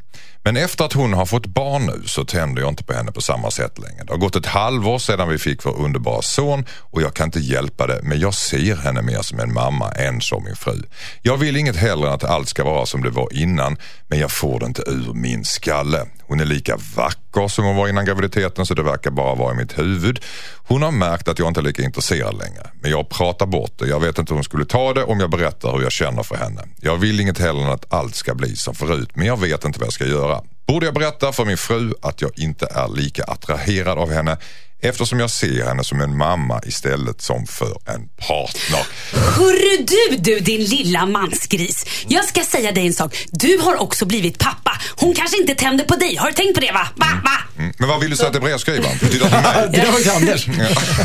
[0.46, 3.20] Men efter att hon har fått barn nu så tänder jag inte på henne på
[3.20, 4.04] samma sätt längre.
[4.04, 7.40] Det har gått ett halvår sedan vi fick vår underbara son och jag kan inte
[7.40, 10.82] hjälpa det men jag ser henne mer som en mamma än som min fru.
[11.22, 13.76] Jag vill inget hellre än att allt ska vara som det var innan
[14.08, 16.06] men jag får det inte ur min skalle.
[16.26, 19.56] Hon är lika vacker som hon var innan graviditeten så det verkar bara vara i
[19.56, 20.20] mitt huvud.
[20.56, 23.86] Hon har märkt att jag inte är lika intresserad längre men jag pratar bort det.
[23.86, 26.36] Jag vet inte hur hon skulle ta det om jag berättar hur jag känner för
[26.36, 26.62] henne.
[26.80, 29.78] Jag vill inget hellre än att allt ska bli som förut men jag vet inte
[29.78, 30.40] vad jag ska göra.
[30.66, 34.36] Borde jag berätta för min fru att jag inte är lika attraherad av henne
[34.84, 38.86] eftersom jag ser henne som en mamma istället som för en partner.
[39.12, 41.86] Hörru du, du din lilla mansgris.
[42.08, 43.26] Jag ska säga dig en sak.
[43.30, 44.73] Du har också blivit pappa.
[44.96, 46.16] Hon kanske inte tänder på dig.
[46.16, 46.86] Har du tänkt på det va?
[46.96, 47.06] Va?
[47.24, 47.30] Va?
[47.58, 47.72] Mm.
[47.78, 48.98] Men vad vill du säga till brevskrivaren?
[49.10, 49.68] Till mig?
[49.70, 50.44] Det var inte Anders.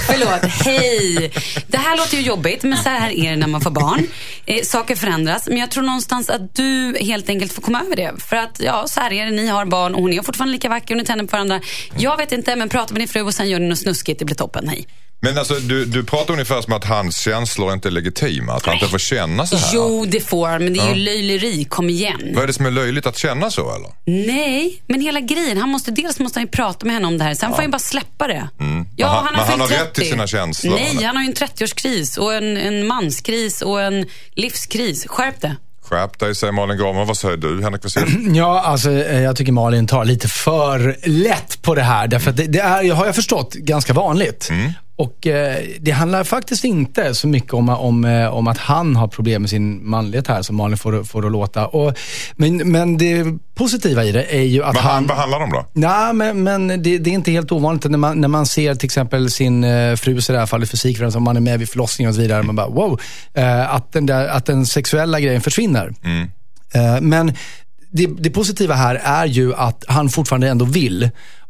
[0.08, 1.32] Förlåt, hej.
[1.68, 4.08] Det här låter ju jobbigt, men så här är det när man får barn.
[4.46, 8.12] Eh, saker förändras, men jag tror någonstans att du helt enkelt får komma över det.
[8.30, 9.32] För att, ja, så här är det.
[9.32, 11.62] Ni har barn och hon är fortfarande lika vacker och ni tänder på varandra.
[11.98, 14.20] Jag vet inte, men prata med din fru och sen gör ni något snuskigt.
[14.20, 14.68] Det blir toppen.
[14.70, 14.88] Hej.
[15.22, 18.54] Men alltså, du, du pratar ungefär som att hans känslor inte är legitima.
[18.54, 19.70] Att han inte får känna så här.
[19.74, 21.66] Jo, det får han, men det är ju löjleri.
[21.66, 22.32] Kom igen.
[22.34, 23.90] Vad är det som är löjligt att känna så eller?
[24.28, 25.58] Nej, men hela grejen.
[25.58, 27.34] Han måste, dels måste han ju prata med henne om det här.
[27.36, 28.34] Sen får han ju bara släppa det.
[28.36, 28.68] Ja, Men
[29.08, 30.12] han- men han fyllt har rätt till 30.
[30.12, 34.06] sina känslor, Nej, han har ju en 30-årskris och en, en manskris och en
[34.36, 35.06] livskris.
[35.08, 35.56] Skärp det.
[35.84, 37.06] Skärp dig säger Malin Gramer.
[37.06, 38.34] Vad säger du Henrik Westin?
[38.36, 42.08] Ja, alltså eh, jag tycker Malin tar lite för lätt på det här.
[42.08, 44.50] Därför att det, det är, har jag förstått, ganska vanligt.
[45.00, 49.08] Och eh, det handlar faktiskt inte så mycket om, om, eh, om att han har
[49.08, 51.68] problem med sin manlighet här, som Malin får, får att låta.
[51.68, 51.98] Och,
[52.36, 53.26] men, men det
[53.56, 55.08] positiva i det är ju att Vad, han...
[55.08, 55.66] vad handlar det om då?
[55.74, 58.88] Nej, men, men det, det är inte helt ovanligt när man, när man ser till
[58.88, 62.10] exempel sin eh, frus, i det här fallet fysikförälder, som man är med vid förlossningen
[62.10, 62.44] och så vidare.
[62.44, 63.02] Man bara, wow.
[63.34, 65.94] Eh, att, den där, att den sexuella grejen försvinner.
[66.74, 67.34] Eh, men
[67.92, 71.10] det, det positiva här är ju att han fortfarande ändå vill.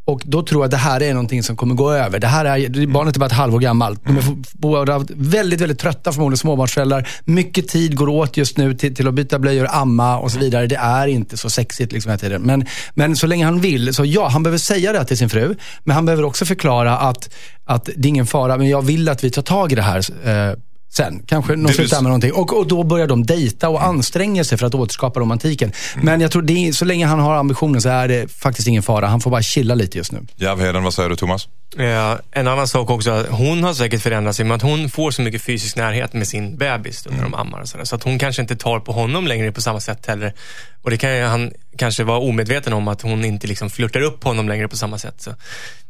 [0.09, 2.19] Och då tror jag att det här är någonting som kommer gå över.
[2.19, 4.01] Det här är, barnet är bara ett halvår gammalt.
[4.05, 7.09] De är båda väldigt, väldigt trötta förmodligen småbarnsföräldrar.
[7.25, 10.67] Mycket tid går åt just nu till, till att byta blöjor, amma och så vidare.
[10.67, 12.41] Det är inte så sexigt liksom hela tiden.
[12.41, 15.55] Men, men så länge han vill, så ja, han behöver säga det till sin fru.
[15.83, 17.29] Men han behöver också förklara att,
[17.65, 20.27] att det är ingen fara, men jag vill att vi tar tag i det här
[20.27, 20.57] eh,
[20.89, 21.23] sen.
[21.25, 22.33] Kanske någon du slutar med någonting.
[22.33, 25.71] Och, och då börjar de dejta och anstränga sig för att återskapa romantiken.
[26.01, 28.83] Men jag tror det är, så länge han har ambitionen så är det faktiskt ingen
[28.83, 29.07] fara.
[29.07, 30.25] Han får bara chilla lite just nu.
[30.35, 31.47] Järvheden, vad säger du Thomas?
[31.77, 35.11] Eh, en annan sak också, att hon har säkert förändrat sig med att hon får
[35.11, 37.61] så mycket fysisk närhet med sin bebis när de ammar.
[37.61, 37.85] Och sådär.
[37.85, 40.33] så att hon kanske inte tar på honom längre på samma sätt heller.
[40.81, 44.23] Och det kan ju han kanske vara omedveten om att hon inte liksom flörtar upp
[44.23, 45.21] honom längre på samma sätt.
[45.21, 45.31] Så.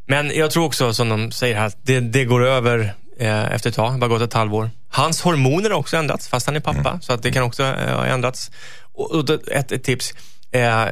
[0.08, 3.70] Men jag tror också, som de säger här, att det, det går över eh, efter
[3.70, 3.88] ett tag.
[3.88, 4.70] Det har bara gått ett halvår.
[4.90, 7.00] Hans hormoner har också ändrats, fast han är pappa.
[7.02, 8.52] Så att det kan också eh, ha ändrats.
[8.94, 10.14] Och, och ett, ett tips.
[10.52, 10.86] Eh,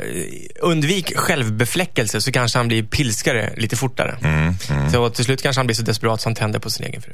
[0.61, 4.17] undvik självbefläckelse så kanske han blir pilskare lite fortare.
[4.91, 7.13] Så till slut kanske han blir så desperat så han tänder på sin egen fru.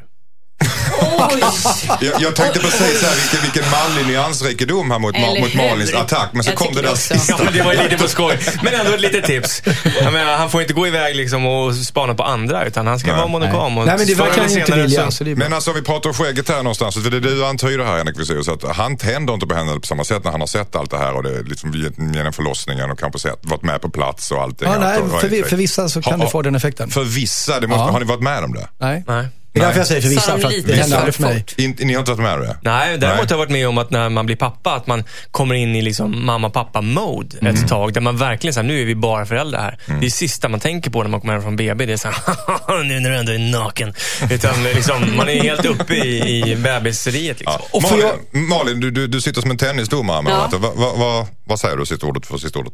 [2.01, 6.29] Jag, jag tänkte precis här, vilken, vilken manlig nyansrikedom här mot, Eller mot Malins attack.
[6.33, 7.33] Men så Jag kom det där sista.
[7.37, 8.39] Ja, men det var ju lite på skoj.
[8.63, 9.61] Men ändå ett litet tips.
[10.01, 13.07] Jag menar, han får inte gå iväg liksom och spana på andra, utan han ska
[13.07, 13.17] Nej.
[13.17, 13.77] vara monogam.
[13.77, 15.01] Och Nej, men det verkar han inte vilja.
[15.01, 15.35] är.
[15.35, 16.95] Men alltså vi pratar om skägget här någonstans.
[16.95, 20.03] För det du antyder här Henrik så att han tänder inte på henne på samma
[20.03, 21.73] sätt när han har sett allt det här och det är liksom
[22.15, 24.67] genom förlossningen och kanske sett, varit med på plats och allting.
[24.71, 26.89] Ja, nej, för, vi- för vissa så kan Ha- det få den effekten.
[26.89, 27.91] För vissa, det måste, Ja.
[27.91, 28.67] har ni varit med om det?
[28.79, 29.03] Nej.
[29.07, 29.27] Nej.
[29.53, 31.45] Det är därför jag säger för Sa vissa, för att det händer aldrig för mig.
[31.57, 32.57] Inte, ni har inte varit med om det?
[32.61, 33.09] Nej, däremot Nej.
[33.19, 35.81] har jag varit med om att när man blir pappa, att man kommer in i
[35.81, 37.55] liksom mamma-pappa-mode Mm.
[37.55, 37.93] ett tag.
[37.93, 39.99] Där man verkligen säger nu är vi bara föräldrar här.
[39.99, 41.85] Det är sista man tänker på när man kommer hem från BB.
[41.85, 43.93] Det är så här, nu när du ändå är naken.
[44.31, 47.39] Utan liksom, man är helt uppe i, i bebiseriet.
[47.39, 47.59] Liksom.
[47.73, 47.79] Ja.
[47.89, 50.49] Malin, jag- Malin du, du, du sitter som en tennisdomare med Ja.
[50.51, 50.57] ja.
[50.57, 52.73] vad, vad, vad, vad säger du sista ordet för sista ordet?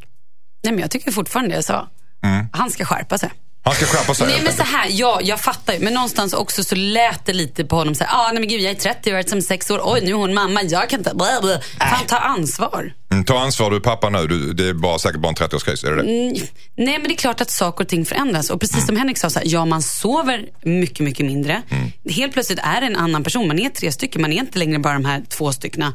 [0.64, 1.88] Nej, men jag tycker fortfarande det jag sa.
[2.52, 3.30] Han ska skärpa sig.
[3.62, 5.80] Han ska skärpa sig Nej men så här, ja jag fattar ju.
[5.80, 8.60] Men någonstans också så lät det lite på honom så här, ah, nej men gud
[8.60, 9.80] jag är 30 och har varit som sex år.
[9.84, 11.60] Oj nu är hon mamma, jag kan inte, blä, blä.
[11.78, 12.92] Fan ta ansvar.
[13.12, 14.26] Mm, ta ansvar, du är pappa nu.
[14.26, 16.02] Du, det är bara, säkert bara en 30-årskris, är det det?
[16.02, 16.34] Mm,
[16.76, 18.50] nej, men det är klart att saker och ting förändras.
[18.50, 21.62] Och precis som Henrik sa, så här, ja man sover mycket, mycket mindre.
[22.10, 23.48] Helt plötsligt är det en annan person.
[23.48, 25.94] Man är tre stycken, man är inte längre bara de här två styckena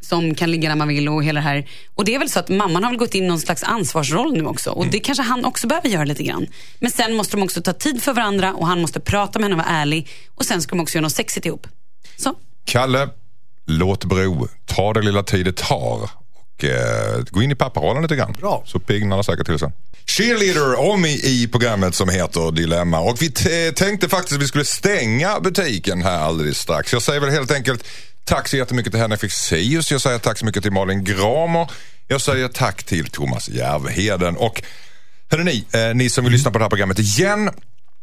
[0.00, 1.68] som kan ligga när man vill och hela det här.
[1.94, 4.32] Och det är väl så att mamman har väl gått in i någon slags ansvarsroll
[4.32, 4.70] nu också.
[4.70, 6.46] Och det kanske han också behöver göra lite grann.
[6.78, 9.62] Men sen måste de också ta tid för varandra och han måste prata med henne
[9.62, 10.08] och vara ärlig.
[10.34, 11.66] Och sen ska de också göra något sexigt ihop.
[12.16, 12.34] Så.
[12.64, 13.08] Kalle,
[13.66, 14.48] låt bero.
[14.66, 16.10] Ta det lilla tid det tar.
[16.58, 18.32] Och eh, gå in i papparollen lite grann.
[18.40, 18.62] Bra.
[18.66, 19.72] Så piggnar det säkert till sen.
[20.06, 23.00] Cheerleader Omi i programmet som heter Dilemma.
[23.00, 23.30] Och vi
[23.72, 26.92] tänkte faktiskt att vi skulle stänga butiken här alldeles strax.
[26.92, 27.84] Jag säger väl helt enkelt
[28.28, 29.90] tack så jättemycket till Henrik Fexeus.
[29.90, 31.70] Jag säger tack så mycket till Malin Gramer.
[32.06, 34.36] Jag säger tack till Thomas Järvheden.
[34.36, 34.62] Och
[35.30, 37.50] hörrni, eh, ni som vill lyssna på det här programmet igen.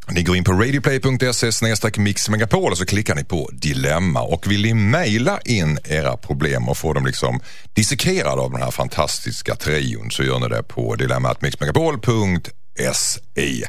[0.10, 4.62] Ni går in på radioplay.se snedstreck mixmegapol och så klickar ni på dilemma och vill
[4.62, 7.40] ni mejla in era problem och få dem liksom
[7.74, 13.66] dissekerade av den här fantastiska trion så gör ni det på dilemmatmixmegapol.se.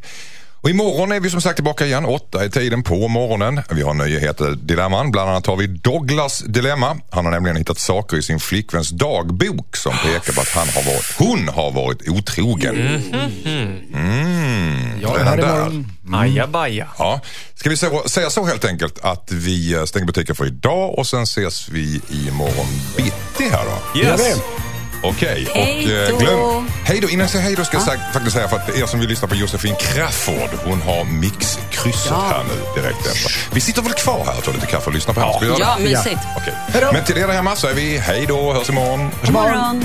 [0.66, 3.62] Och imorgon är vi som sagt tillbaka igen, åtta i tiden på morgonen.
[3.70, 6.96] Vi har nyheter dilemman, bland annat har vi Douglas dilemma.
[7.10, 10.82] Han har nämligen hittat saker i sin flickväns dagbok som pekar på att han har
[10.82, 12.76] varit, hon har varit otrogen.
[13.94, 15.00] Mm.
[15.02, 15.66] Ja, Redan här där.
[15.66, 15.92] imorgon.
[16.14, 16.88] Ajabaja.
[16.98, 17.20] Ja.
[17.54, 21.06] Ska vi säga, säga så helt enkelt att vi eh, stänger butiken för idag och
[21.06, 24.00] sen ses vi imorgon bitti här då?
[24.00, 24.38] Yes.
[25.08, 26.68] Okej, och Hej eh, glöm...
[26.84, 27.08] Hej då!
[27.08, 29.28] Innan jag säger hej då ska jag faktiskt säga för att er som vill lyssna
[29.28, 32.24] på Josefin Crafoord, hon har mixkrysset Ja.
[32.30, 33.54] här nu direkt efter.
[33.54, 35.56] Vi sitter väl kvar här och tar lite kaffe och lyssnar på henne?
[35.58, 36.20] Ja, mysigt.
[36.68, 36.92] Hej då.
[36.92, 39.10] Men till er där hemma säger vi hej då, hörs imorgon.
[39.22, 39.84] God morgon.